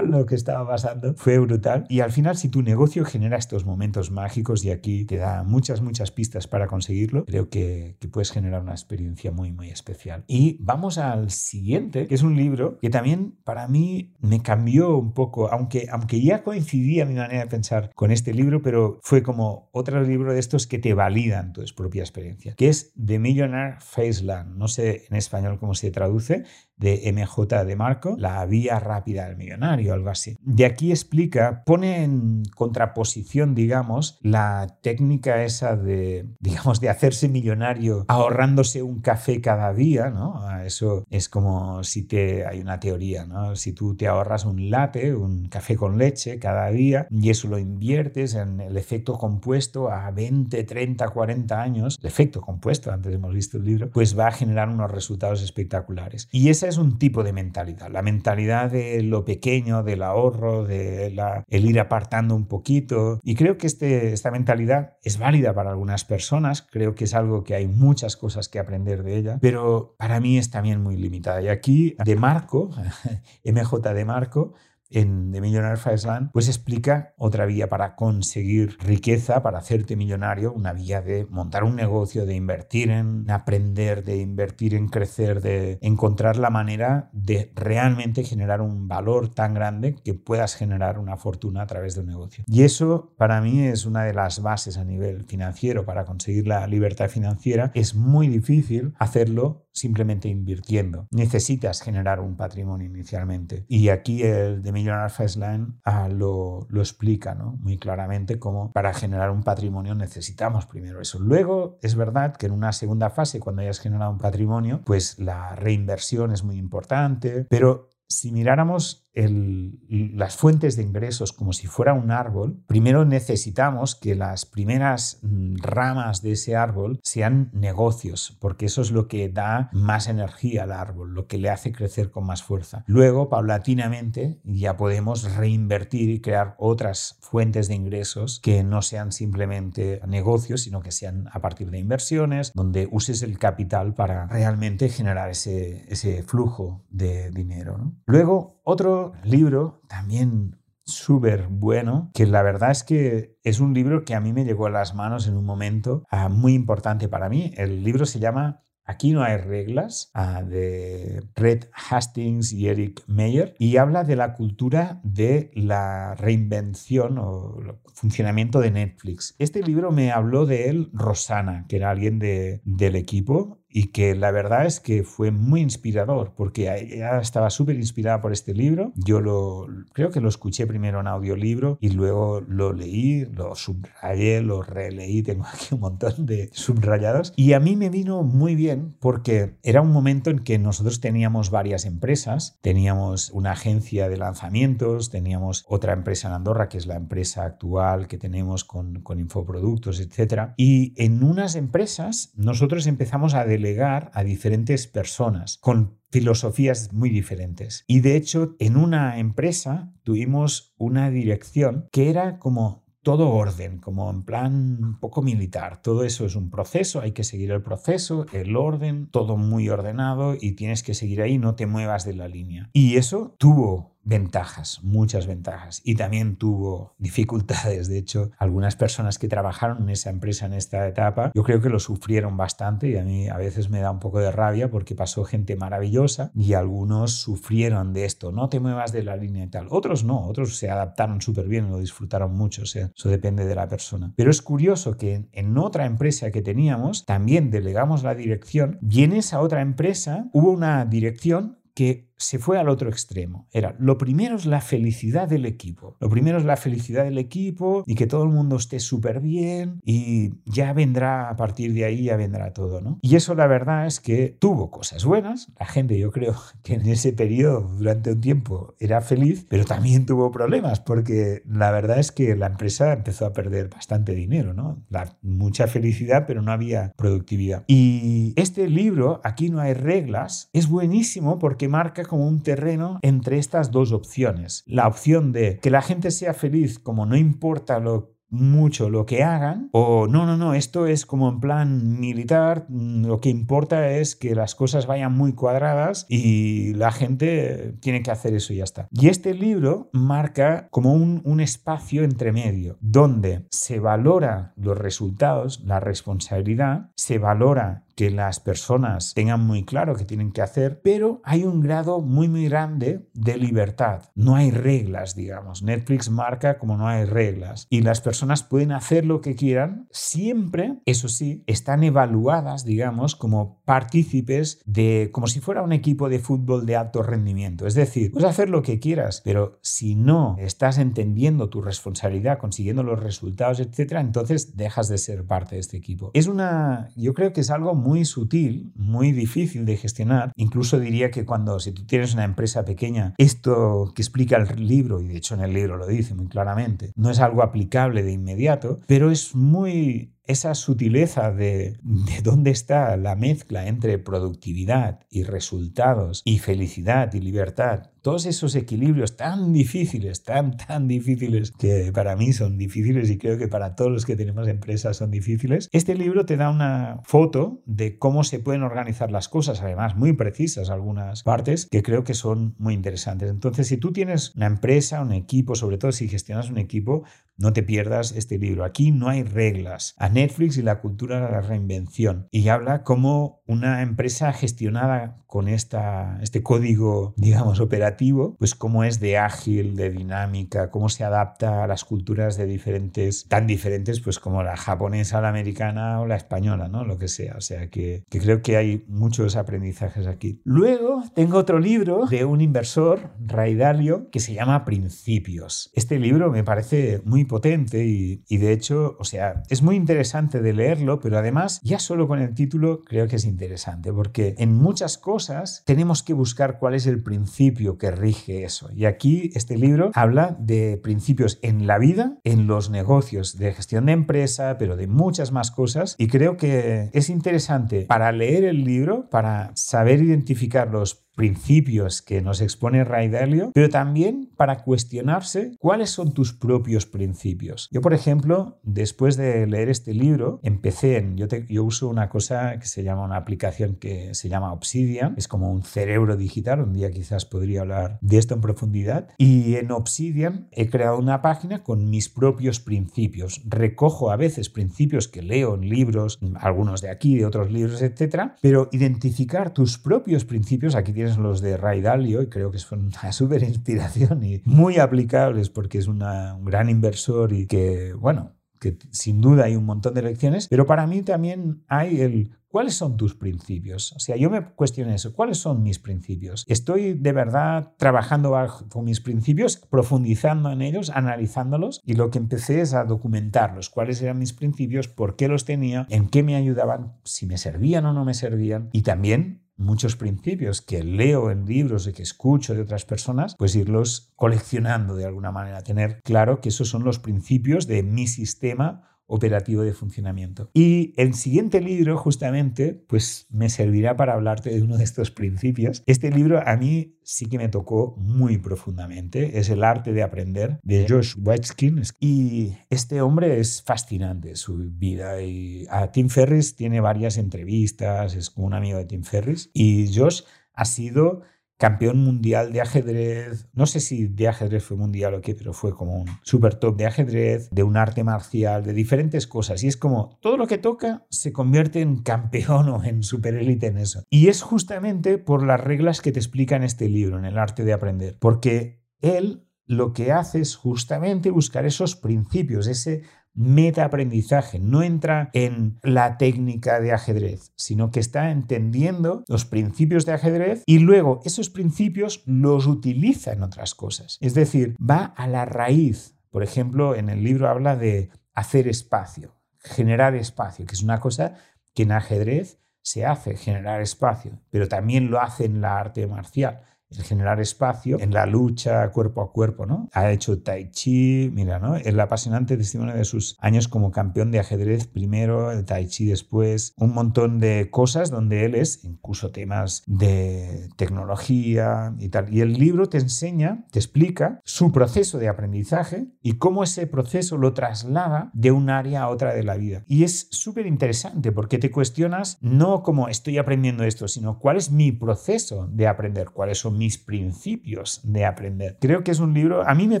lo 0.02 0.26
que 0.26 0.34
estaba 0.34 0.66
pasando, 0.66 1.14
fue 1.14 1.38
brutal. 1.38 1.86
Y 1.88 2.00
al 2.00 2.12
final, 2.12 2.36
si 2.36 2.48
tu 2.48 2.62
negocio 2.62 3.04
genera 3.04 3.36
estos 3.36 3.64
momentos 3.64 4.10
mágicos 4.10 4.64
y 4.64 4.70
aquí 4.70 5.04
te 5.04 5.16
da 5.16 5.42
muchas, 5.42 5.80
muchas 5.80 6.10
pistas 6.10 6.46
para 6.46 6.66
conseguirlo, 6.66 7.24
creo 7.24 7.48
que, 7.48 7.96
que 8.00 8.08
puedes 8.08 8.30
generar 8.30 8.62
una 8.62 8.72
experiencia 8.72 9.30
muy, 9.30 9.52
muy 9.52 9.70
especial. 9.70 10.24
Y 10.26 10.58
vamos 10.60 10.98
al 10.98 11.30
siguiente, 11.30 12.06
que 12.06 12.14
es 12.14 12.22
un 12.22 12.36
libro 12.36 12.78
que 12.80 12.90
también 12.90 13.36
para 13.44 13.68
mí 13.68 14.14
me 14.20 14.42
cambió 14.42 14.96
un 14.96 15.12
poco, 15.12 15.50
aunque, 15.50 15.88
aunque 15.90 16.20
ya 16.20 16.42
coincidía 16.42 17.04
mi 17.04 17.14
manera 17.14 17.40
de 17.40 17.46
pensar 17.46 17.90
con 17.94 18.10
este 18.10 18.34
libro, 18.34 18.62
pero 18.62 19.00
fue 19.02 19.22
como 19.22 19.68
otro 19.72 20.02
libro 20.02 20.32
de 20.32 20.40
estos 20.40 20.66
que 20.66 20.78
te 20.78 20.94
validan 20.94 21.52
tu 21.52 21.62
propia 21.76 22.02
experiencia, 22.02 22.54
que 22.54 22.68
es 22.68 22.92
The 22.94 23.18
Millionaire 23.18 23.76
Faceland. 23.80 24.56
No 24.56 24.68
sé 24.68 25.06
en 25.08 25.16
español 25.16 25.58
cómo 25.58 25.74
se 25.74 25.90
traduce, 25.90 26.44
de 26.76 27.12
MJ 27.12 27.64
de 27.64 27.76
Marco, 27.76 28.16
la 28.18 28.44
vía 28.46 28.78
rápida 28.78 29.26
del 29.26 29.36
millonario, 29.36 29.94
algo 29.94 30.10
así. 30.10 30.36
De 30.42 30.66
aquí 30.66 30.90
explica, 30.90 31.62
pone 31.64 32.02
en 32.02 32.42
contraposición, 32.54 33.54
digamos, 33.54 34.18
la 34.22 34.78
técnica 34.82 35.42
esa 35.42 35.76
de, 35.76 36.28
digamos, 36.40 36.80
de 36.80 36.88
hacerse 36.88 37.28
millonario 37.28 38.04
ahorrándose 38.08 38.82
un 38.82 39.00
café 39.00 39.40
cada 39.40 39.72
día, 39.72 40.10
¿no? 40.10 40.60
Eso 40.60 41.04
es 41.10 41.28
como 41.28 41.82
si 41.84 42.02
te, 42.02 42.46
hay 42.46 42.60
una 42.60 42.80
teoría, 42.80 43.24
¿no? 43.24 43.56
Si 43.56 43.72
tú 43.72 43.96
te 43.96 44.06
ahorras 44.06 44.44
un 44.44 44.70
latte, 44.70 45.14
un 45.14 45.48
café 45.48 45.76
con 45.76 45.98
leche 45.98 46.38
cada 46.38 46.70
día 46.70 47.06
y 47.10 47.30
eso 47.30 47.48
lo 47.48 47.58
inviertes 47.58 48.34
en 48.34 48.60
el 48.60 48.76
efecto 48.76 49.18
compuesto 49.18 49.90
a 49.90 50.10
20, 50.10 50.64
30, 50.64 51.08
40 51.08 51.60
años, 51.62 51.98
el 52.00 52.06
efecto 52.06 52.40
compuesto, 52.40 52.92
antes 52.92 53.14
hemos 53.14 53.34
visto 53.34 53.56
el 53.56 53.64
libro, 53.64 53.90
pues 53.90 54.18
va 54.18 54.28
a 54.28 54.32
generar 54.32 54.68
unos 54.68 54.90
resultados 54.90 55.42
espectaculares. 55.42 56.28
Y 56.32 56.48
esa 56.48 56.65
es 56.68 56.78
un 56.78 56.98
tipo 56.98 57.22
de 57.22 57.32
mentalidad, 57.32 57.90
la 57.90 58.02
mentalidad 58.02 58.70
de 58.70 59.02
lo 59.02 59.24
pequeño, 59.24 59.82
del 59.82 60.02
ahorro, 60.02 60.64
de 60.64 61.10
la, 61.10 61.44
el 61.48 61.66
ir 61.66 61.80
apartando 61.80 62.34
un 62.34 62.46
poquito. 62.46 63.20
Y 63.22 63.34
creo 63.34 63.58
que 63.58 63.66
este, 63.66 64.12
esta 64.12 64.30
mentalidad 64.30 64.96
es 65.02 65.18
válida 65.18 65.54
para 65.54 65.70
algunas 65.70 66.04
personas, 66.04 66.66
creo 66.70 66.94
que 66.94 67.04
es 67.04 67.14
algo 67.14 67.44
que 67.44 67.54
hay 67.54 67.66
muchas 67.66 68.16
cosas 68.16 68.48
que 68.48 68.58
aprender 68.58 69.02
de 69.02 69.16
ella, 69.16 69.38
pero 69.40 69.94
para 69.98 70.20
mí 70.20 70.38
es 70.38 70.50
también 70.50 70.82
muy 70.82 70.96
limitada. 70.96 71.42
Y 71.42 71.48
aquí, 71.48 71.96
de 72.04 72.16
Marco, 72.16 72.70
MJ 73.44 73.92
de 73.94 74.04
Marco, 74.04 74.54
en 74.90 75.32
The 75.32 75.40
Millionaire 75.40 75.80
Land, 76.04 76.30
pues 76.32 76.48
explica 76.48 77.14
otra 77.16 77.46
vía 77.46 77.68
para 77.68 77.94
conseguir 77.94 78.76
riqueza, 78.80 79.42
para 79.42 79.58
hacerte 79.58 79.96
millonario, 79.96 80.52
una 80.52 80.72
vía 80.72 81.00
de 81.00 81.26
montar 81.26 81.64
un 81.64 81.76
negocio, 81.76 82.26
de 82.26 82.34
invertir 82.34 82.90
en 82.90 83.30
aprender, 83.30 84.04
de 84.04 84.18
invertir 84.18 84.74
en 84.74 84.88
crecer, 84.88 85.40
de 85.40 85.78
encontrar 85.80 86.36
la 86.36 86.50
manera 86.50 87.10
de 87.12 87.52
realmente 87.54 88.24
generar 88.24 88.60
un 88.60 88.88
valor 88.88 89.28
tan 89.28 89.54
grande 89.54 89.96
que 90.04 90.14
puedas 90.14 90.54
generar 90.54 90.98
una 90.98 91.16
fortuna 91.16 91.62
a 91.62 91.66
través 91.66 91.94
de 91.94 92.00
un 92.00 92.06
negocio. 92.06 92.44
Y 92.46 92.62
eso 92.62 93.14
para 93.16 93.40
mí 93.40 93.66
es 93.66 93.86
una 93.86 94.04
de 94.04 94.14
las 94.14 94.42
bases 94.42 94.76
a 94.78 94.84
nivel 94.84 95.24
financiero 95.24 95.84
para 95.84 96.04
conseguir 96.04 96.46
la 96.46 96.66
libertad 96.66 97.08
financiera. 97.08 97.70
Es 97.74 97.94
muy 97.94 98.28
difícil 98.28 98.94
hacerlo 98.98 99.66
simplemente 99.72 100.28
invirtiendo. 100.28 101.06
Necesitas 101.10 101.82
generar 101.82 102.20
un 102.20 102.36
patrimonio 102.36 102.86
inicialmente. 102.86 103.66
Y 103.68 103.90
aquí 103.90 104.22
el 104.22 104.62
de 104.62 104.72
Millionaire 104.76 105.10
First 105.10 105.36
Line 105.36 105.68
lo, 106.10 106.66
explica 106.76 107.34
muy 107.34 107.78
claramente 107.78 108.38
cómo 108.38 108.72
para 108.72 108.92
generar 108.92 109.30
un 109.30 109.42
patrimonio 109.42 109.94
necesitamos 109.94 110.66
primero 110.66 111.00
eso. 111.00 111.18
Luego 111.18 111.78
es 111.82 111.94
verdad 111.94 112.36
que 112.36 112.46
en 112.46 112.52
una 112.52 112.72
segunda 112.72 113.10
fase, 113.10 113.40
cuando 113.40 113.62
hayas 113.62 113.80
generado 113.80 114.10
un 114.10 114.18
patrimonio, 114.18 114.82
pues 114.84 115.18
la 115.18 115.56
reinversión 115.56 116.32
es 116.32 116.44
muy 116.44 116.58
importante, 116.58 117.46
pero 117.48 117.88
si 118.08 118.32
miráramos 118.32 119.06
las 119.16 120.36
fuentes 120.36 120.76
de 120.76 120.82
ingresos 120.82 121.32
como 121.32 121.54
si 121.54 121.66
fuera 121.66 121.94
un 121.94 122.10
árbol, 122.10 122.62
primero 122.66 123.06
necesitamos 123.06 123.94
que 123.94 124.14
las 124.14 124.44
primeras 124.44 125.20
mm, 125.22 125.56
ramas 125.56 126.20
de 126.20 126.32
ese 126.32 126.54
árbol 126.54 127.00
sean 127.02 127.50
negocios, 127.54 128.36
porque 128.40 128.66
eso 128.66 128.82
es 128.82 128.90
lo 128.90 129.08
que 129.08 129.30
da 129.30 129.70
más 129.72 130.08
energía 130.08 130.64
al 130.64 130.72
árbol, 130.72 131.14
lo 131.14 131.26
que 131.26 131.38
le 131.38 131.48
hace 131.48 131.72
crecer 131.72 132.10
con 132.10 132.26
más 132.26 132.42
fuerza. 132.42 132.84
Luego, 132.86 133.30
paulatinamente, 133.30 134.38
ya 134.44 134.76
podemos 134.76 135.34
reinvertir 135.34 136.10
y 136.10 136.20
crear 136.20 136.54
otras 136.58 137.16
fuentes 137.20 137.68
de 137.68 137.74
ingresos 137.74 138.40
que 138.42 138.62
no 138.64 138.82
sean 138.82 139.12
simplemente 139.12 140.00
negocios, 140.06 140.62
sino 140.62 140.82
que 140.82 140.92
sean 140.92 141.28
a 141.32 141.40
partir 141.40 141.70
de 141.70 141.78
inversiones, 141.78 142.52
donde 142.54 142.86
uses 142.90 143.22
el 143.22 143.38
capital 143.38 143.94
para 143.94 144.26
realmente 144.26 144.90
generar 144.90 145.30
ese, 145.30 145.86
ese 145.88 146.22
flujo 146.22 146.84
de 146.90 147.30
dinero. 147.30 147.94
Luego, 148.06 148.60
otro 148.62 149.14
libro 149.24 149.82
también 149.88 150.56
súper 150.84 151.48
bueno, 151.48 152.12
que 152.14 152.24
la 152.24 152.42
verdad 152.42 152.70
es 152.70 152.84
que 152.84 153.36
es 153.42 153.58
un 153.58 153.74
libro 153.74 154.04
que 154.04 154.14
a 154.14 154.20
mí 154.20 154.32
me 154.32 154.44
llegó 154.44 154.66
a 154.66 154.70
las 154.70 154.94
manos 154.94 155.26
en 155.26 155.36
un 155.36 155.44
momento 155.44 156.04
ah, 156.08 156.28
muy 156.28 156.54
importante 156.54 157.08
para 157.08 157.28
mí. 157.28 157.52
El 157.56 157.82
libro 157.82 158.06
se 158.06 158.20
llama 158.20 158.62
Aquí 158.88 159.10
no 159.10 159.24
hay 159.24 159.38
reglas, 159.38 160.12
ah, 160.14 160.44
de 160.44 161.24
Red 161.34 161.64
Hastings 161.72 162.52
y 162.52 162.68
Eric 162.68 163.02
Meyer, 163.08 163.56
y 163.58 163.78
habla 163.78 164.04
de 164.04 164.14
la 164.14 164.32
cultura 164.34 165.00
de 165.02 165.50
la 165.54 166.14
reinvención 166.14 167.18
o 167.18 167.58
funcionamiento 167.92 168.60
de 168.60 168.70
Netflix. 168.70 169.34
Este 169.40 169.60
libro 169.64 169.90
me 169.90 170.12
habló 170.12 170.46
de 170.46 170.68
él 170.68 170.90
Rosana, 170.92 171.66
que 171.68 171.76
era 171.76 171.90
alguien 171.90 172.20
de, 172.20 172.60
del 172.64 172.94
equipo, 172.94 173.58
y 173.68 173.88
que 173.88 174.14
la 174.14 174.30
verdad 174.30 174.64
es 174.64 174.80
que 174.80 175.02
fue 175.02 175.30
muy 175.30 175.60
inspirador 175.60 176.32
porque 176.34 176.74
ella 176.74 177.20
estaba 177.20 177.50
súper 177.50 177.76
inspirada 177.76 178.20
por 178.20 178.32
este 178.32 178.54
libro. 178.54 178.92
Yo 178.96 179.20
lo 179.20 179.66
creo 179.92 180.10
que 180.10 180.20
lo 180.20 180.28
escuché 180.28 180.66
primero 180.66 181.00
en 181.00 181.06
audiolibro 181.06 181.76
y 181.80 181.90
luego 181.90 182.40
lo 182.40 182.72
leí, 182.72 183.26
lo 183.26 183.54
subrayé, 183.54 184.40
lo 184.40 184.62
releí, 184.62 185.22
tengo 185.22 185.44
aquí 185.52 185.74
un 185.74 185.80
montón 185.80 186.26
de 186.26 186.48
subrayados 186.52 187.32
y 187.36 187.52
a 187.52 187.60
mí 187.60 187.76
me 187.76 187.90
vino 187.90 188.22
muy 188.22 188.54
bien 188.54 188.96
porque 188.98 189.56
era 189.62 189.82
un 189.82 189.92
momento 189.92 190.30
en 190.30 190.38
que 190.38 190.58
nosotros 190.58 191.00
teníamos 191.00 191.50
varias 191.50 191.84
empresas, 191.84 192.58
teníamos 192.62 193.30
una 193.30 193.52
agencia 193.52 194.08
de 194.08 194.16
lanzamientos, 194.16 195.10
teníamos 195.10 195.64
otra 195.68 195.92
empresa 195.92 196.28
en 196.28 196.34
Andorra 196.34 196.68
que 196.68 196.78
es 196.78 196.86
la 196.86 196.96
empresa 196.96 197.44
actual 197.44 198.08
que 198.08 198.16
tenemos 198.16 198.64
con, 198.64 199.02
con 199.02 199.20
infoproductos, 199.20 200.00
etc. 200.00 200.52
Y 200.56 200.94
en 200.96 201.22
unas 201.22 201.56
empresas 201.56 202.32
nosotros 202.36 202.86
empezamos 202.86 203.34
a 203.34 203.44
delegar 203.44 203.65
a 204.14 204.24
diferentes 204.24 204.86
personas 204.86 205.58
con 205.58 205.98
filosofías 206.10 206.92
muy 206.92 207.10
diferentes. 207.10 207.84
Y 207.86 208.00
de 208.00 208.16
hecho, 208.16 208.56
en 208.58 208.76
una 208.76 209.18
empresa 209.18 209.92
tuvimos 210.02 210.74
una 210.78 211.10
dirección 211.10 211.88
que 211.90 212.10
era 212.10 212.38
como 212.38 212.86
todo 213.02 213.30
orden, 213.30 213.78
como 213.78 214.10
en 214.10 214.24
plan 214.24 214.82
un 214.82 214.98
poco 214.98 215.22
militar. 215.22 215.80
Todo 215.80 216.02
eso 216.02 216.26
es 216.26 216.34
un 216.34 216.50
proceso, 216.50 217.00
hay 217.00 217.12
que 217.12 217.22
seguir 217.22 217.52
el 217.52 217.62
proceso, 217.62 218.26
el 218.32 218.56
orden, 218.56 219.08
todo 219.12 219.36
muy 219.36 219.68
ordenado 219.68 220.34
y 220.40 220.52
tienes 220.52 220.82
que 220.82 220.92
seguir 220.92 221.22
ahí, 221.22 221.38
no 221.38 221.54
te 221.54 221.66
muevas 221.66 222.04
de 222.04 222.14
la 222.14 222.26
línea. 222.26 222.68
Y 222.72 222.96
eso 222.96 223.36
tuvo 223.38 223.95
ventajas, 224.06 224.80
muchas 224.82 225.26
ventajas. 225.26 225.82
Y 225.84 225.96
también 225.96 226.36
tuvo 226.36 226.94
dificultades. 226.98 227.88
De 227.88 227.98
hecho, 227.98 228.30
algunas 228.38 228.76
personas 228.76 229.18
que 229.18 229.28
trabajaron 229.28 229.82
en 229.82 229.90
esa 229.90 230.10
empresa 230.10 230.46
en 230.46 230.54
esta 230.54 230.86
etapa, 230.86 231.32
yo 231.34 231.42
creo 231.42 231.60
que 231.60 231.68
lo 231.68 231.80
sufrieron 231.80 232.36
bastante 232.36 232.88
y 232.88 232.96
a 232.96 233.02
mí 233.02 233.28
a 233.28 233.36
veces 233.36 233.68
me 233.68 233.80
da 233.80 233.90
un 233.90 233.98
poco 233.98 234.20
de 234.20 234.30
rabia 234.30 234.70
porque 234.70 234.94
pasó 234.94 235.24
gente 235.24 235.56
maravillosa 235.56 236.30
y 236.34 236.54
algunos 236.54 237.20
sufrieron 237.20 237.92
de 237.92 238.04
esto. 238.04 238.30
No 238.30 238.48
te 238.48 238.60
muevas 238.60 238.92
de 238.92 239.02
la 239.02 239.16
línea 239.16 239.44
y 239.44 239.48
tal. 239.48 239.66
Otros 239.70 240.04
no, 240.04 240.26
otros 240.26 240.56
se 240.56 240.70
adaptaron 240.70 241.20
súper 241.20 241.48
bien, 241.48 241.68
lo 241.68 241.78
disfrutaron 241.78 242.34
mucho. 242.34 242.62
O 242.62 242.66
sea, 242.66 242.92
eso 242.96 243.08
depende 243.08 243.44
de 243.44 243.54
la 243.56 243.68
persona. 243.68 244.12
Pero 244.16 244.30
es 244.30 244.40
curioso 244.40 244.96
que 244.96 245.28
en 245.32 245.58
otra 245.58 245.84
empresa 245.84 246.30
que 246.30 246.42
teníamos, 246.42 247.04
también 247.04 247.50
delegamos 247.50 248.04
la 248.04 248.14
dirección 248.14 248.78
y 248.88 249.02
en 249.02 249.12
esa 249.12 249.40
otra 249.40 249.62
empresa 249.62 250.28
hubo 250.32 250.52
una 250.52 250.84
dirección 250.84 251.58
que 251.74 252.05
se 252.16 252.38
fue 252.38 252.58
al 252.58 252.68
otro 252.68 252.88
extremo. 252.88 253.46
Era, 253.52 253.74
lo 253.78 253.98
primero 253.98 254.36
es 254.36 254.46
la 254.46 254.60
felicidad 254.60 255.28
del 255.28 255.46
equipo. 255.46 255.96
Lo 256.00 256.08
primero 256.08 256.38
es 256.38 256.44
la 256.44 256.56
felicidad 256.56 257.04
del 257.04 257.18
equipo 257.18 257.84
y 257.86 257.94
que 257.94 258.06
todo 258.06 258.24
el 258.24 258.30
mundo 258.30 258.56
esté 258.56 258.80
súper 258.80 259.20
bien 259.20 259.80
y 259.84 260.34
ya 260.44 260.72
vendrá, 260.72 261.28
a 261.28 261.36
partir 261.36 261.72
de 261.72 261.84
ahí 261.84 262.04
ya 262.04 262.16
vendrá 262.16 262.52
todo, 262.52 262.80
¿no? 262.80 262.98
Y 263.02 263.16
eso 263.16 263.34
la 263.34 263.46
verdad 263.46 263.86
es 263.86 264.00
que 264.00 264.36
tuvo 264.38 264.70
cosas 264.70 265.04
buenas. 265.04 265.48
La 265.58 265.66
gente 265.66 265.98
yo 265.98 266.10
creo 266.10 266.34
que 266.62 266.74
en 266.74 266.86
ese 266.86 267.12
periodo, 267.12 267.60
durante 267.78 268.12
un 268.12 268.20
tiempo, 268.20 268.74
era 268.78 269.00
feliz, 269.00 269.46
pero 269.48 269.64
también 269.64 270.06
tuvo 270.06 270.30
problemas 270.30 270.80
porque 270.80 271.42
la 271.46 271.70
verdad 271.70 271.98
es 271.98 272.12
que 272.12 272.36
la 272.36 272.46
empresa 272.46 272.92
empezó 272.92 273.26
a 273.26 273.32
perder 273.32 273.68
bastante 273.68 274.14
dinero, 274.14 274.54
¿no? 274.54 274.82
Mucha 275.22 275.66
felicidad, 275.66 276.24
pero 276.26 276.42
no 276.42 276.52
había 276.52 276.92
productividad. 276.96 277.64
Y 277.66 278.32
este 278.36 278.68
libro, 278.68 279.20
Aquí 279.24 279.50
no 279.50 279.60
hay 279.60 279.74
reglas, 279.74 280.50
es 280.52 280.68
buenísimo 280.68 281.38
porque 281.38 281.68
marca 281.68 282.04
como 282.06 282.26
un 282.26 282.42
terreno 282.42 282.98
entre 283.02 283.38
estas 283.38 283.70
dos 283.70 283.92
opciones. 283.92 284.62
La 284.66 284.86
opción 284.86 285.32
de 285.32 285.58
que 285.58 285.70
la 285.70 285.82
gente 285.82 286.10
sea 286.10 286.34
feliz 286.34 286.78
como 286.78 287.06
no 287.06 287.16
importa 287.16 287.78
lo 287.78 288.16
mucho 288.28 288.90
lo 288.90 289.06
que 289.06 289.22
hagan 289.22 289.68
o 289.72 290.06
no, 290.06 290.26
no, 290.26 290.36
no, 290.36 290.54
esto 290.54 290.86
es 290.86 291.06
como 291.06 291.28
en 291.28 291.40
plan 291.40 292.00
militar, 292.00 292.66
lo 292.68 293.20
que 293.20 293.28
importa 293.28 293.90
es 293.90 294.16
que 294.16 294.34
las 294.34 294.54
cosas 294.54 294.86
vayan 294.86 295.16
muy 295.16 295.34
cuadradas 295.34 296.06
y 296.08 296.74
la 296.74 296.90
gente 296.90 297.74
tiene 297.80 298.02
que 298.02 298.10
hacer 298.10 298.34
eso 298.34 298.52
y 298.52 298.56
ya 298.56 298.64
está. 298.64 298.88
Y 298.90 299.08
este 299.08 299.34
libro 299.34 299.90
marca 299.92 300.68
como 300.70 300.92
un, 300.92 301.22
un 301.24 301.40
espacio 301.40 302.02
entre 302.02 302.32
medio 302.32 302.76
donde 302.80 303.46
se 303.50 303.78
valora 303.78 304.52
los 304.56 304.76
resultados, 304.76 305.60
la 305.64 305.80
responsabilidad, 305.80 306.90
se 306.96 307.18
valora 307.18 307.85
que 307.96 308.10
las 308.10 308.40
personas 308.40 309.14
tengan 309.14 309.40
muy 309.40 309.64
claro 309.64 309.96
que 309.96 310.04
tienen 310.04 310.30
que 310.30 310.42
hacer, 310.42 310.80
pero 310.82 311.20
hay 311.24 311.44
un 311.44 311.60
grado 311.60 312.02
muy, 312.02 312.28
muy 312.28 312.48
grande 312.48 313.08
de 313.14 313.38
libertad. 313.38 314.10
No 314.14 314.36
hay 314.36 314.50
reglas, 314.50 315.16
digamos. 315.16 315.62
Netflix 315.62 316.10
marca 316.10 316.58
como 316.58 316.76
no 316.76 316.86
hay 316.86 317.06
reglas 317.06 317.66
y 317.70 317.80
las 317.80 318.02
personas 318.02 318.42
pueden 318.42 318.72
hacer 318.72 319.06
lo 319.06 319.22
que 319.22 319.34
quieran. 319.34 319.88
Siempre, 319.90 320.78
eso 320.84 321.08
sí, 321.08 321.42
están 321.46 321.84
evaluadas, 321.84 322.66
digamos, 322.66 323.16
como 323.16 323.62
partícipes 323.64 324.60
de, 324.66 325.08
como 325.12 325.26
si 325.26 325.40
fuera 325.40 325.62
un 325.62 325.72
equipo 325.72 326.10
de 326.10 326.18
fútbol 326.18 326.66
de 326.66 326.76
alto 326.76 327.02
rendimiento. 327.02 327.66
Es 327.66 327.74
decir, 327.74 328.12
puedes 328.12 328.28
hacer 328.28 328.50
lo 328.50 328.62
que 328.62 328.78
quieras, 328.78 329.22
pero 329.24 329.58
si 329.62 329.94
no 329.96 330.36
estás 330.38 330.76
entendiendo 330.76 331.48
tu 331.48 331.62
responsabilidad, 331.62 332.38
consiguiendo 332.38 332.82
los 332.82 333.02
resultados, 333.02 333.58
etcétera, 333.58 334.02
entonces 334.02 334.54
dejas 334.56 334.88
de 334.88 334.98
ser 334.98 335.24
parte 335.24 335.54
de 335.54 335.62
este 335.62 335.78
equipo. 335.78 336.10
Es 336.12 336.26
una, 336.26 336.90
yo 336.94 337.14
creo 337.14 337.32
que 337.32 337.40
es 337.40 337.50
algo 337.50 337.74
sutil, 338.04 338.72
muy 338.74 339.12
difícil 339.12 339.64
de 339.64 339.76
gestionar. 339.76 340.32
Incluso 340.36 340.78
diría 340.78 341.10
que 341.10 341.24
cuando, 341.24 341.60
si 341.60 341.72
tú 341.72 341.84
tienes 341.86 342.14
una 342.14 342.24
empresa 342.24 342.64
pequeña, 342.64 343.14
esto 343.18 343.92
que 343.94 344.02
explica 344.02 344.36
el 344.36 344.66
libro, 344.66 345.00
y 345.00 345.08
de 345.08 345.16
hecho 345.16 345.34
en 345.34 345.40
el 345.40 345.52
libro 345.52 345.76
lo 345.76 345.86
dice 345.86 346.14
muy 346.14 346.28
claramente, 346.28 346.92
no 346.96 347.10
es 347.10 347.20
algo 347.20 347.42
aplicable 347.42 348.02
de 348.02 348.12
inmediato, 348.12 348.80
pero 348.86 349.10
es 349.10 349.34
muy 349.34 350.12
esa 350.26 350.54
sutileza 350.54 351.30
de, 351.30 351.78
de, 351.82 352.22
dónde 352.22 352.50
está 352.50 352.96
la 352.96 353.14
mezcla 353.14 353.68
entre 353.68 353.98
productividad 353.98 355.00
y 355.08 355.22
resultados 355.22 356.22
y 356.24 356.38
felicidad 356.38 357.12
y 357.14 357.20
libertad, 357.20 357.90
todos 358.06 358.26
esos 358.26 358.54
equilibrios 358.54 359.16
tan 359.16 359.52
difíciles, 359.52 360.22
tan, 360.22 360.56
tan 360.56 360.86
difíciles, 360.86 361.50
que 361.50 361.90
para 361.92 362.14
mí 362.14 362.32
son 362.32 362.56
difíciles 362.56 363.10
y 363.10 363.18
creo 363.18 363.36
que 363.36 363.48
para 363.48 363.74
todos 363.74 363.90
los 363.90 364.06
que 364.06 364.14
tenemos 364.14 364.46
empresas 364.46 364.98
son 364.98 365.10
difíciles, 365.10 365.68
este 365.72 365.96
libro 365.96 366.24
te 366.24 366.36
da 366.36 366.48
una 366.50 367.00
foto 367.02 367.64
de 367.66 367.98
cómo 367.98 368.22
se 368.22 368.38
pueden 368.38 368.62
organizar 368.62 369.10
las 369.10 369.28
cosas, 369.28 369.60
además 369.60 369.96
muy 369.96 370.12
precisas 370.12 370.70
algunas 370.70 371.24
partes, 371.24 371.66
que 371.68 371.82
creo 371.82 372.04
que 372.04 372.14
son 372.14 372.54
muy 372.58 372.74
interesantes. 372.74 373.28
Entonces, 373.28 373.66
si 373.66 373.76
tú 373.76 373.92
tienes 373.92 374.32
una 374.36 374.46
empresa, 374.46 375.02
un 375.02 375.10
equipo, 375.10 375.56
sobre 375.56 375.76
todo 375.76 375.90
si 375.90 376.06
gestionas 376.06 376.48
un 376.48 376.58
equipo, 376.58 377.02
no 377.38 377.52
te 377.52 377.62
pierdas 377.62 378.12
este 378.12 378.38
libro. 378.38 378.64
Aquí 378.64 378.92
no 378.92 379.08
hay 379.08 379.22
reglas. 379.22 379.94
A 379.98 380.08
Netflix 380.08 380.56
y 380.56 380.62
la 380.62 380.80
cultura 380.80 381.16
de 381.16 381.32
la 381.32 381.40
reinvención. 381.40 382.28
Y 382.30 382.48
habla 382.48 382.82
como 382.82 383.42
una 383.46 383.82
empresa 383.82 384.32
gestionada 384.32 385.22
con 385.26 385.48
esta, 385.48 386.18
este 386.22 386.42
código, 386.42 387.14
digamos, 387.16 387.60
operativo, 387.60 387.95
pues 388.38 388.54
cómo 388.54 388.84
es 388.84 389.00
de 389.00 389.18
ágil, 389.18 389.76
de 389.76 389.90
dinámica, 389.90 390.70
cómo 390.70 390.88
se 390.88 391.04
adapta 391.04 391.64
a 391.64 391.66
las 391.66 391.84
culturas 391.84 392.36
de 392.36 392.46
diferentes, 392.46 393.26
tan 393.28 393.46
diferentes, 393.46 394.00
pues 394.00 394.18
como 394.18 394.42
la 394.42 394.56
japonesa, 394.56 395.20
la 395.20 395.28
americana 395.28 396.00
o 396.00 396.06
la 396.06 396.16
española, 396.16 396.68
¿no? 396.68 396.84
Lo 396.84 396.98
que 396.98 397.08
sea. 397.08 397.36
O 397.36 397.40
sea 397.40 397.68
que, 397.68 398.04
que 398.08 398.20
creo 398.20 398.42
que 398.42 398.56
hay 398.56 398.84
muchos 398.88 399.36
aprendizajes 399.36 400.06
aquí. 400.06 400.40
Luego 400.44 401.02
tengo 401.14 401.38
otro 401.38 401.58
libro 401.58 402.06
de 402.06 402.24
un 402.24 402.40
inversor, 402.40 403.10
Ray 403.20 403.54
Dalio, 403.54 404.10
que 404.10 404.20
se 404.20 404.34
llama 404.34 404.64
Principios. 404.64 405.70
Este 405.74 405.98
libro 405.98 406.30
me 406.30 406.44
parece 406.44 407.00
muy 407.04 407.24
potente 407.24 407.84
y, 407.86 408.22
y, 408.28 408.38
de 408.38 408.52
hecho, 408.52 408.96
o 408.98 409.04
sea, 409.04 409.42
es 409.48 409.62
muy 409.62 409.76
interesante 409.76 410.40
de 410.40 410.52
leerlo, 410.52 411.00
pero 411.00 411.18
además 411.18 411.60
ya 411.62 411.78
solo 411.78 412.08
con 412.08 412.20
el 412.20 412.34
título 412.34 412.82
creo 412.84 413.08
que 413.08 413.16
es 413.16 413.24
interesante, 413.24 413.92
porque 413.92 414.34
en 414.38 414.54
muchas 414.54 414.98
cosas 414.98 415.62
tenemos 415.64 416.02
que 416.02 416.12
buscar 416.12 416.58
cuál 416.58 416.74
es 416.74 416.86
el 416.86 417.02
principio 417.02 417.78
que 417.78 417.85
rige 417.90 418.44
eso. 418.44 418.70
Y 418.72 418.84
aquí 418.84 419.30
este 419.34 419.56
libro 419.56 419.90
habla 419.94 420.36
de 420.38 420.78
principios 420.82 421.38
en 421.42 421.66
la 421.66 421.78
vida, 421.78 422.18
en 422.24 422.46
los 422.46 422.70
negocios, 422.70 423.36
de 423.38 423.52
gestión 423.52 423.86
de 423.86 423.92
empresa, 423.92 424.56
pero 424.58 424.76
de 424.76 424.86
muchas 424.86 425.32
más 425.32 425.50
cosas. 425.50 425.94
Y 425.98 426.08
creo 426.08 426.36
que 426.36 426.90
es 426.92 427.08
interesante 427.10 427.86
para 427.86 428.12
leer 428.12 428.44
el 428.44 428.64
libro, 428.64 429.08
para 429.10 429.52
saber 429.54 430.02
identificar 430.02 430.70
los 430.70 431.05
principios 431.16 432.02
que 432.02 432.22
nos 432.22 432.40
expone 432.40 432.84
Ray 432.84 433.08
Dalio, 433.08 433.50
pero 433.52 433.68
también 433.68 434.30
para 434.36 434.62
cuestionarse 434.62 435.56
cuáles 435.58 435.90
son 435.90 436.12
tus 436.12 436.32
propios 436.32 436.86
principios. 436.86 437.68
Yo, 437.72 437.80
por 437.80 437.94
ejemplo, 437.94 438.60
después 438.62 439.16
de 439.16 439.46
leer 439.46 439.68
este 439.68 439.94
libro, 439.94 440.38
empecé 440.42 440.98
en, 440.98 441.16
yo, 441.16 441.26
yo 441.26 441.64
uso 441.64 441.88
una 441.88 442.08
cosa 442.08 442.58
que 442.60 442.66
se 442.66 442.84
llama 442.84 443.04
una 443.04 443.16
aplicación 443.16 443.76
que 443.76 444.14
se 444.14 444.28
llama 444.28 444.52
Obsidian, 444.52 445.14
es 445.16 445.26
como 445.26 445.50
un 445.50 445.62
cerebro 445.62 446.16
digital, 446.16 446.60
un 446.60 446.74
día 446.74 446.90
quizás 446.90 447.24
podría 447.24 447.62
hablar 447.62 447.98
de 448.02 448.18
esto 448.18 448.34
en 448.34 448.42
profundidad, 448.42 449.08
y 449.16 449.56
en 449.56 449.72
Obsidian 449.72 450.48
he 450.52 450.68
creado 450.68 450.98
una 450.98 451.22
página 451.22 451.62
con 451.62 451.88
mis 451.88 452.08
propios 452.08 452.60
principios. 452.60 453.40
Recojo 453.46 454.10
a 454.10 454.16
veces 454.16 454.50
principios 454.50 455.08
que 455.08 455.22
leo 455.22 455.54
en 455.54 455.68
libros, 455.68 456.18
algunos 456.34 456.82
de 456.82 456.90
aquí, 456.90 457.16
de 457.16 457.24
otros 457.24 457.50
libros, 457.50 457.80
etcétera, 457.80 458.36
pero 458.42 458.68
identificar 458.72 459.54
tus 459.54 459.78
propios 459.78 460.24
principios, 460.24 460.74
aquí 460.74 460.92
tienes 460.92 461.05
los 461.18 461.40
de 461.40 461.56
Ray 461.56 461.80
Dalio 461.80 462.22
y 462.22 462.28
creo 462.28 462.50
que 462.50 462.58
son 462.58 462.86
una 463.02 463.12
súper 463.12 463.42
inspiración 463.42 464.24
y 464.24 464.42
muy 464.44 464.78
aplicables 464.78 465.50
porque 465.50 465.78
es 465.78 465.86
un 465.86 466.00
gran 466.44 466.68
inversor 466.68 467.32
y 467.32 467.46
que, 467.46 467.92
bueno, 467.94 468.32
que 468.60 468.78
sin 468.90 469.20
duda 469.20 469.44
hay 469.44 469.56
un 469.56 469.64
montón 469.64 469.94
de 469.94 470.02
lecciones, 470.02 470.48
pero 470.48 470.66
para 470.66 470.86
mí 470.86 471.02
también 471.02 471.62
hay 471.68 472.00
el 472.00 472.30
¿cuáles 472.56 472.74
son 472.74 472.96
tus 472.96 473.14
principios? 473.14 473.92
O 473.92 473.98
sea, 473.98 474.16
yo 474.16 474.30
me 474.30 474.42
cuestioné 474.42 474.94
eso, 474.94 475.12
¿cuáles 475.12 475.36
son 475.36 475.62
mis 475.62 475.78
principios? 475.78 476.42
¿Estoy 476.48 476.94
de 476.94 477.12
verdad 477.12 477.74
trabajando 477.76 478.30
bajo 478.30 478.80
mis 478.80 479.02
principios, 479.02 479.58
profundizando 479.68 480.50
en 480.50 480.62
ellos, 480.62 480.88
analizándolos? 480.88 481.82
Y 481.84 481.96
lo 481.96 482.10
que 482.10 482.16
empecé 482.16 482.62
es 482.62 482.72
a 482.72 482.84
documentarlos, 482.84 483.68
cuáles 483.68 484.00
eran 484.00 484.18
mis 484.18 484.32
principios, 484.32 484.88
por 484.88 485.16
qué 485.16 485.28
los 485.28 485.44
tenía, 485.44 485.86
en 485.90 486.08
qué 486.08 486.22
me 486.22 486.34
ayudaban, 486.34 486.94
si 487.04 487.26
me 487.26 487.36
servían 487.36 487.84
o 487.84 487.92
no 487.92 488.06
me 488.06 488.14
servían, 488.14 488.70
y 488.72 488.80
también 488.80 489.45
muchos 489.56 489.96
principios 489.96 490.60
que 490.60 490.82
leo 490.82 491.30
en 491.30 491.46
libros 491.46 491.86
y 491.86 491.92
que 491.92 492.02
escucho 492.02 492.54
de 492.54 492.60
otras 492.60 492.84
personas, 492.84 493.34
pues 493.36 493.56
irlos 493.56 494.12
coleccionando 494.16 494.96
de 494.96 495.06
alguna 495.06 495.32
manera, 495.32 495.62
tener 495.62 496.00
claro 496.02 496.40
que 496.40 496.50
esos 496.50 496.68
son 496.68 496.84
los 496.84 496.98
principios 496.98 497.66
de 497.66 497.82
mi 497.82 498.06
sistema 498.06 498.95
operativo 499.06 499.62
de 499.62 499.72
funcionamiento. 499.72 500.50
Y 500.52 500.92
el 500.96 501.14
siguiente 501.14 501.60
libro 501.60 501.96
justamente 501.96 502.74
pues 502.74 503.26
me 503.30 503.48
servirá 503.48 503.96
para 503.96 504.14
hablarte 504.14 504.50
de 504.50 504.62
uno 504.62 504.76
de 504.76 504.84
estos 504.84 505.10
principios. 505.10 505.82
Este 505.86 506.10
libro 506.10 506.42
a 506.46 506.56
mí 506.56 506.96
sí 507.02 507.26
que 507.26 507.38
me 507.38 507.48
tocó 507.48 507.94
muy 507.98 508.38
profundamente, 508.38 509.38
es 509.38 509.48
El 509.48 509.62
arte 509.62 509.92
de 509.92 510.02
aprender 510.02 510.58
de 510.62 510.86
Josh 510.88 511.14
Waitzkin 511.18 511.82
y 512.00 512.54
este 512.68 513.00
hombre 513.00 513.38
es 513.38 513.62
fascinante 513.62 514.34
su 514.34 514.56
vida. 514.56 515.22
Y 515.22 515.66
a 515.70 515.92
Tim 515.92 516.08
Ferris 516.08 516.56
tiene 516.56 516.80
varias 516.80 517.16
entrevistas, 517.16 518.16
es 518.16 518.32
un 518.34 518.54
amigo 518.54 518.78
de 518.78 518.86
Tim 518.86 519.04
Ferris 519.04 519.50
y 519.54 519.94
Josh 519.94 520.22
ha 520.52 520.64
sido 520.64 521.22
campeón 521.58 521.98
mundial 521.98 522.52
de 522.52 522.60
ajedrez, 522.60 523.48
no 523.52 523.66
sé 523.66 523.80
si 523.80 524.06
de 524.06 524.28
ajedrez 524.28 524.64
fue 524.64 524.76
mundial 524.76 525.14
o 525.14 525.22
qué, 525.22 525.34
pero 525.34 525.52
fue 525.52 525.74
como 525.74 526.02
un 526.02 526.08
super 526.22 526.54
top 526.54 526.76
de 526.76 526.86
ajedrez, 526.86 527.48
de 527.50 527.62
un 527.62 527.76
arte 527.76 528.04
marcial, 528.04 528.62
de 528.62 528.72
diferentes 528.72 529.26
cosas. 529.26 529.62
Y 529.62 529.68
es 529.68 529.76
como 529.76 530.18
todo 530.20 530.36
lo 530.36 530.46
que 530.46 530.58
toca 530.58 531.06
se 531.10 531.32
convierte 531.32 531.80
en 531.80 532.02
campeón 532.02 532.68
o 532.68 532.84
en 532.84 533.02
superélite 533.02 533.68
en 533.68 533.78
eso. 533.78 534.02
Y 534.10 534.28
es 534.28 534.42
justamente 534.42 535.18
por 535.18 535.44
las 535.44 535.60
reglas 535.60 536.00
que 536.00 536.12
te 536.12 536.20
explica 536.20 536.56
en 536.56 536.64
este 536.64 536.88
libro, 536.88 537.18
en 537.18 537.24
el 537.24 537.38
arte 537.38 537.64
de 537.64 537.72
aprender, 537.72 538.16
porque 538.20 538.82
él 539.00 539.46
lo 539.66 539.92
que 539.92 540.12
hace 540.12 540.40
es 540.40 540.54
justamente 540.54 541.30
buscar 541.30 541.66
esos 541.66 541.96
principios, 541.96 542.68
ese 542.68 543.02
metaaprendizaje, 543.36 544.58
no 544.58 544.82
entra 544.82 545.30
en 545.32 545.78
la 545.82 546.18
técnica 546.18 546.80
de 546.80 546.92
ajedrez, 546.92 547.52
sino 547.56 547.90
que 547.90 548.00
está 548.00 548.30
entendiendo 548.30 549.24
los 549.28 549.44
principios 549.44 550.06
de 550.06 550.14
ajedrez 550.14 550.62
y 550.66 550.78
luego 550.78 551.20
esos 551.24 551.50
principios 551.50 552.22
los 552.26 552.66
utiliza 552.66 553.32
en 553.32 553.42
otras 553.42 553.74
cosas. 553.74 554.18
Es 554.20 554.34
decir, 554.34 554.76
va 554.78 555.04
a 555.04 555.28
la 555.28 555.44
raíz. 555.44 556.16
Por 556.30 556.42
ejemplo, 556.42 556.94
en 556.94 557.08
el 557.08 557.22
libro 557.22 557.48
habla 557.48 557.76
de 557.76 558.10
hacer 558.34 558.68
espacio, 558.68 559.34
generar 559.58 560.14
espacio, 560.14 560.66
que 560.66 560.74
es 560.74 560.82
una 560.82 561.00
cosa 561.00 561.34
que 561.74 561.84
en 561.84 561.92
ajedrez 561.92 562.58
se 562.82 563.04
hace, 563.04 563.36
generar 563.36 563.80
espacio, 563.82 564.40
pero 564.50 564.68
también 564.68 565.10
lo 565.10 565.20
hace 565.20 565.44
en 565.44 565.60
la 565.60 565.78
arte 565.78 566.06
marcial 566.06 566.62
el 566.90 567.02
generar 567.02 567.40
espacio 567.40 567.98
en 568.00 568.12
la 568.12 568.26
lucha 568.26 568.90
cuerpo 568.90 569.22
a 569.22 569.32
cuerpo, 569.32 569.66
¿no? 569.66 569.88
Ha 569.92 570.10
hecho 570.10 570.40
tai 570.40 570.70
chi, 570.70 571.30
mira, 571.32 571.58
¿no? 571.58 571.76
El 571.76 571.98
apasionante 571.98 572.56
testimonio 572.56 572.94
de 572.94 573.04
sus 573.04 573.36
años 573.40 573.68
como 573.68 573.90
campeón 573.90 574.30
de 574.30 574.38
ajedrez 574.38 574.86
primero, 574.86 575.50
el 575.52 575.64
tai 575.64 575.86
chi 575.86 576.06
después, 576.06 576.74
un 576.76 576.94
montón 576.94 577.38
de 577.38 577.68
cosas 577.70 578.10
donde 578.10 578.44
él 578.44 578.54
es, 578.54 578.84
incluso 578.84 579.30
temas 579.30 579.82
de 579.86 580.68
tecnología 580.76 581.94
y 581.98 582.08
tal. 582.08 582.32
Y 582.32 582.40
el 582.40 582.54
libro 582.54 582.88
te 582.88 582.98
enseña, 582.98 583.66
te 583.70 583.78
explica 583.78 584.40
su 584.44 584.72
proceso 584.72 585.18
de 585.18 585.28
aprendizaje 585.28 586.06
y 586.22 586.34
cómo 586.34 586.62
ese 586.62 586.86
proceso 586.86 587.36
lo 587.36 587.52
traslada 587.52 588.30
de 588.32 588.52
un 588.52 588.70
área 588.70 589.02
a 589.02 589.08
otra 589.08 589.34
de 589.34 589.42
la 589.42 589.56
vida. 589.56 589.82
Y 589.86 590.04
es 590.04 590.28
súper 590.30 590.66
interesante 590.66 591.32
porque 591.32 591.58
te 591.58 591.70
cuestionas 591.70 592.38
no 592.40 592.82
como 592.82 593.08
estoy 593.08 593.38
aprendiendo 593.38 593.84
esto, 593.84 594.08
sino 594.08 594.38
cuál 594.38 594.56
es 594.56 594.70
mi 594.70 594.92
proceso 594.92 595.68
de 595.70 595.88
aprender, 595.88 596.30
cuáles 596.30 596.58
son 596.58 596.75
mis 596.76 596.98
principios 596.98 598.00
de 598.04 598.24
aprender. 598.24 598.76
Creo 598.80 599.04
que 599.04 599.10
es 599.10 599.20
un 599.20 599.34
libro, 599.34 599.66
a 599.66 599.74
mí 599.74 599.86
me 599.88 600.00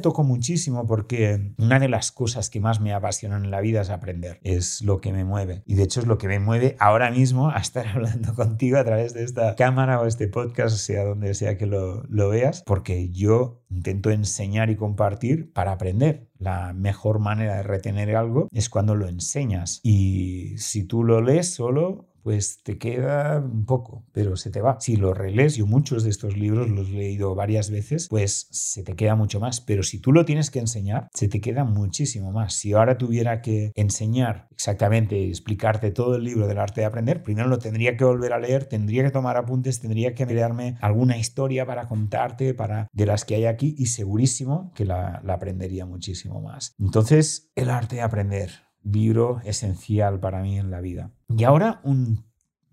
tocó 0.00 0.24
muchísimo 0.24 0.86
porque 0.86 1.52
una 1.58 1.78
de 1.78 1.88
las 1.88 2.12
cosas 2.12 2.50
que 2.50 2.60
más 2.60 2.80
me 2.80 2.92
apasionan 2.92 3.44
en 3.44 3.50
la 3.50 3.60
vida 3.60 3.80
es 3.80 3.90
aprender, 3.90 4.40
es 4.42 4.82
lo 4.82 5.00
que 5.00 5.12
me 5.12 5.24
mueve. 5.24 5.62
Y 5.66 5.74
de 5.74 5.84
hecho 5.84 6.00
es 6.00 6.06
lo 6.06 6.18
que 6.18 6.28
me 6.28 6.38
mueve 6.38 6.76
ahora 6.78 7.10
mismo 7.10 7.50
a 7.50 7.58
estar 7.58 7.86
hablando 7.94 8.34
contigo 8.34 8.78
a 8.78 8.84
través 8.84 9.14
de 9.14 9.24
esta 9.24 9.54
cámara 9.56 10.00
o 10.00 10.06
este 10.06 10.28
podcast, 10.28 10.76
sea 10.76 11.04
donde 11.04 11.34
sea 11.34 11.56
que 11.56 11.66
lo, 11.66 12.04
lo 12.08 12.28
veas, 12.28 12.62
porque 12.66 13.10
yo 13.10 13.62
intento 13.70 14.10
enseñar 14.10 14.70
y 14.70 14.76
compartir 14.76 15.52
para 15.52 15.72
aprender. 15.72 16.28
La 16.38 16.72
mejor 16.72 17.18
manera 17.18 17.56
de 17.56 17.62
retener 17.62 18.14
algo 18.14 18.48
es 18.52 18.68
cuando 18.68 18.94
lo 18.94 19.08
enseñas. 19.08 19.80
Y 19.82 20.54
si 20.58 20.84
tú 20.84 21.02
lo 21.02 21.20
lees 21.20 21.54
solo, 21.54 22.06
pues 22.26 22.60
te 22.64 22.76
queda 22.76 23.38
un 23.38 23.66
poco, 23.66 24.04
pero 24.10 24.34
se 24.34 24.50
te 24.50 24.60
va. 24.60 24.80
Si 24.80 24.96
lo 24.96 25.14
relees, 25.14 25.54
yo 25.54 25.64
muchos 25.64 26.02
de 26.02 26.10
estos 26.10 26.36
libros 26.36 26.68
los 26.68 26.88
he 26.88 26.94
leído 26.94 27.36
varias 27.36 27.70
veces, 27.70 28.08
pues 28.08 28.48
se 28.50 28.82
te 28.82 28.96
queda 28.96 29.14
mucho 29.14 29.38
más. 29.38 29.60
Pero 29.60 29.84
si 29.84 30.00
tú 30.00 30.10
lo 30.10 30.24
tienes 30.24 30.50
que 30.50 30.58
enseñar, 30.58 31.08
se 31.14 31.28
te 31.28 31.40
queda 31.40 31.62
muchísimo 31.62 32.32
más. 32.32 32.54
Si 32.54 32.72
ahora 32.72 32.98
tuviera 32.98 33.42
que 33.42 33.70
enseñar 33.76 34.48
exactamente 34.50 35.28
explicarte 35.28 35.92
todo 35.92 36.16
el 36.16 36.24
libro 36.24 36.48
del 36.48 36.58
arte 36.58 36.80
de 36.80 36.88
aprender, 36.88 37.22
primero 37.22 37.46
lo 37.46 37.60
tendría 37.60 37.96
que 37.96 38.02
volver 38.02 38.32
a 38.32 38.40
leer, 38.40 38.64
tendría 38.64 39.04
que 39.04 39.12
tomar 39.12 39.36
apuntes, 39.36 39.78
tendría 39.78 40.12
que 40.16 40.26
crearme 40.26 40.78
alguna 40.80 41.18
historia 41.18 41.64
para 41.64 41.86
contarte, 41.86 42.54
para 42.54 42.88
de 42.92 43.06
las 43.06 43.24
que 43.24 43.36
hay 43.36 43.44
aquí, 43.44 43.76
y 43.78 43.86
segurísimo 43.86 44.72
que 44.74 44.84
la 44.84 45.22
aprendería 45.28 45.86
muchísimo 45.86 46.40
más. 46.40 46.74
Entonces, 46.80 47.52
el 47.54 47.70
arte 47.70 47.94
de 47.94 48.02
aprender 48.02 48.65
libro 48.92 49.40
esencial 49.44 50.20
para 50.20 50.42
mí 50.42 50.58
en 50.58 50.70
la 50.70 50.80
vida. 50.80 51.10
Y 51.28 51.44
ahora 51.44 51.80
un, 51.84 52.24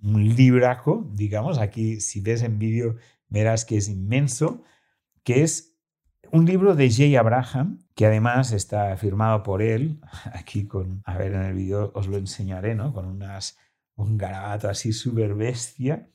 un 0.02 0.36
libraco, 0.36 1.10
digamos, 1.14 1.58
aquí 1.58 2.00
si 2.02 2.22
ves 2.22 2.44
en 2.44 2.60
vídeo 2.60 2.96
verás 3.30 3.66
que 3.66 3.78
es 3.78 3.90
inmenso, 3.90 4.64
que 5.24 5.44
es 5.44 5.74
un 6.32 6.46
libro 6.46 6.76
de 6.76 6.92
Jay 6.92 7.16
Abraham, 7.16 7.80
que 7.96 8.06
además 8.06 8.52
está 8.52 8.96
firmado 8.98 9.44
por 9.44 9.62
él, 9.62 10.00
aquí 10.34 10.68
con, 10.68 11.02
a 11.06 11.18
ver 11.18 11.34
en 11.34 11.44
el 11.44 11.54
vídeo 11.54 11.92
os 11.96 12.08
lo 12.08 12.18
enseñaré, 12.18 12.76
¿no? 12.76 12.94
Con 12.94 13.06
unas, 13.06 13.58
un 13.96 14.18
garabato 14.18 14.70
así 14.70 14.94
súper 14.94 15.36
bestia. 15.36 16.10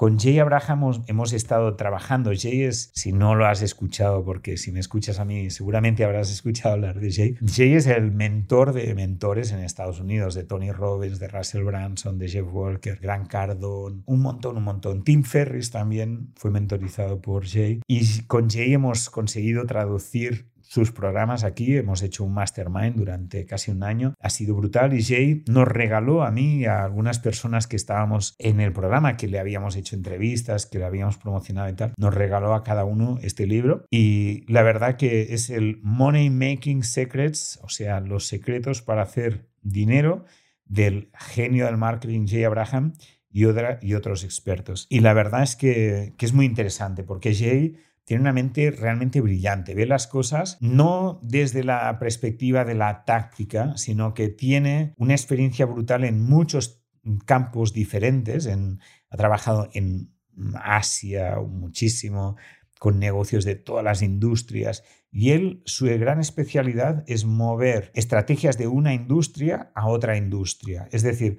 Con 0.00 0.18
Jay 0.18 0.38
Abraham 0.38 1.02
hemos, 1.08 1.34
estado 1.34 1.76
trabajando. 1.76 2.30
Jay 2.34 2.62
es, 2.62 2.90
si 2.94 3.12
no 3.12 3.34
lo 3.34 3.44
has 3.44 3.60
escuchado, 3.60 4.24
porque 4.24 4.56
si 4.56 4.72
me 4.72 4.80
escuchas 4.80 5.20
a 5.20 5.26
mí, 5.26 5.50
seguramente 5.50 6.04
habrás 6.04 6.30
escuchado 6.32 6.72
hablar 6.76 7.00
de 7.00 7.12
Jay. 7.12 7.36
Jay 7.46 7.74
es 7.74 7.86
el 7.86 8.10
mentor 8.10 8.72
de 8.72 8.94
mentores 8.94 9.52
en 9.52 9.58
Estados 9.58 10.00
Unidos, 10.00 10.34
de 10.34 10.44
Tony 10.44 10.72
Robbins, 10.72 11.18
de 11.18 11.28
Russell 11.28 11.64
Branson, 11.64 12.18
de 12.18 12.28
Jeff 12.28 12.46
Walker, 12.50 12.98
Grant 12.98 13.28
Cardone, 13.28 14.00
un 14.06 14.22
montón, 14.22 14.56
un 14.56 14.64
montón. 14.64 15.04
Tim 15.04 15.22
Ferris 15.22 15.70
también 15.70 16.32
fue 16.34 16.50
mentorizado 16.50 17.20
por 17.20 17.46
Jay. 17.46 17.82
Y 17.86 18.22
con 18.22 18.48
Jay 18.48 18.72
hemos 18.72 19.10
conseguido 19.10 19.66
traducir 19.66 20.49
sus 20.70 20.92
programas 20.92 21.42
aquí. 21.42 21.76
Hemos 21.76 22.00
hecho 22.02 22.22
un 22.22 22.32
mastermind 22.32 22.94
durante 22.94 23.44
casi 23.44 23.72
un 23.72 23.82
año. 23.82 24.14
Ha 24.20 24.30
sido 24.30 24.54
brutal 24.54 24.94
y 24.94 25.02
Jay 25.02 25.42
nos 25.48 25.66
regaló 25.66 26.22
a 26.22 26.30
mí 26.30 26.60
y 26.60 26.66
a 26.66 26.84
algunas 26.84 27.18
personas 27.18 27.66
que 27.66 27.74
estábamos 27.74 28.36
en 28.38 28.60
el 28.60 28.72
programa, 28.72 29.16
que 29.16 29.26
le 29.26 29.40
habíamos 29.40 29.74
hecho 29.74 29.96
entrevistas, 29.96 30.66
que 30.66 30.78
le 30.78 30.84
habíamos 30.84 31.18
promocionado 31.18 31.68
y 31.68 31.72
tal, 31.72 31.92
nos 31.96 32.14
regaló 32.14 32.54
a 32.54 32.62
cada 32.62 32.84
uno 32.84 33.18
este 33.20 33.48
libro. 33.48 33.84
Y 33.90 34.44
la 34.46 34.62
verdad 34.62 34.96
que 34.96 35.34
es 35.34 35.50
el 35.50 35.80
Money 35.82 36.30
Making 36.30 36.84
Secrets, 36.84 37.58
o 37.64 37.68
sea, 37.68 37.98
los 37.98 38.28
secretos 38.28 38.80
para 38.80 39.02
hacer 39.02 39.48
dinero 39.62 40.24
del 40.66 41.10
genio 41.18 41.66
del 41.66 41.78
marketing 41.78 42.28
Jay 42.28 42.44
Abraham 42.44 42.92
y, 43.28 43.44
otros 43.44 44.22
expertos. 44.22 44.86
Y 44.88 45.00
la 45.00 45.14
verdad 45.14 45.42
es 45.42 45.56
que 45.56 46.14
es 46.16 46.32
muy 46.32 46.46
interesante 46.46 47.02
porque 47.02 47.34
Jay 47.34 47.76
tiene 48.10 48.22
una 48.22 48.32
mente 48.32 48.72
realmente 48.72 49.20
brillante, 49.20 49.72
ve 49.72 49.86
las 49.86 50.08
cosas 50.08 50.58
no 50.60 51.20
desde 51.22 51.62
la 51.62 51.96
perspectiva 52.00 52.64
de 52.64 52.74
la 52.74 53.04
táctica, 53.04 53.76
sino 53.76 54.14
que 54.14 54.28
tiene 54.28 54.94
una 54.96 55.14
experiencia 55.14 55.64
brutal 55.64 56.02
en 56.02 56.20
muchos 56.20 56.82
campos 57.24 57.72
diferentes, 57.72 58.48
ha 58.48 59.16
trabajado 59.16 59.70
en 59.74 60.12
Asia 60.56 61.36
muchísimo, 61.38 62.36
con 62.80 62.98
negocios 62.98 63.44
de 63.44 63.54
todas 63.54 63.84
las 63.84 64.02
industrias. 64.02 64.82
Y 65.12 65.30
él, 65.30 65.62
su 65.64 65.86
gran 65.86 66.18
especialidad 66.18 67.04
es 67.06 67.24
mover 67.24 67.92
estrategias 67.94 68.58
de 68.58 68.66
una 68.66 68.92
industria 68.92 69.70
a 69.76 69.86
otra 69.86 70.16
industria. 70.16 70.88
Es 70.90 71.04
decir, 71.04 71.38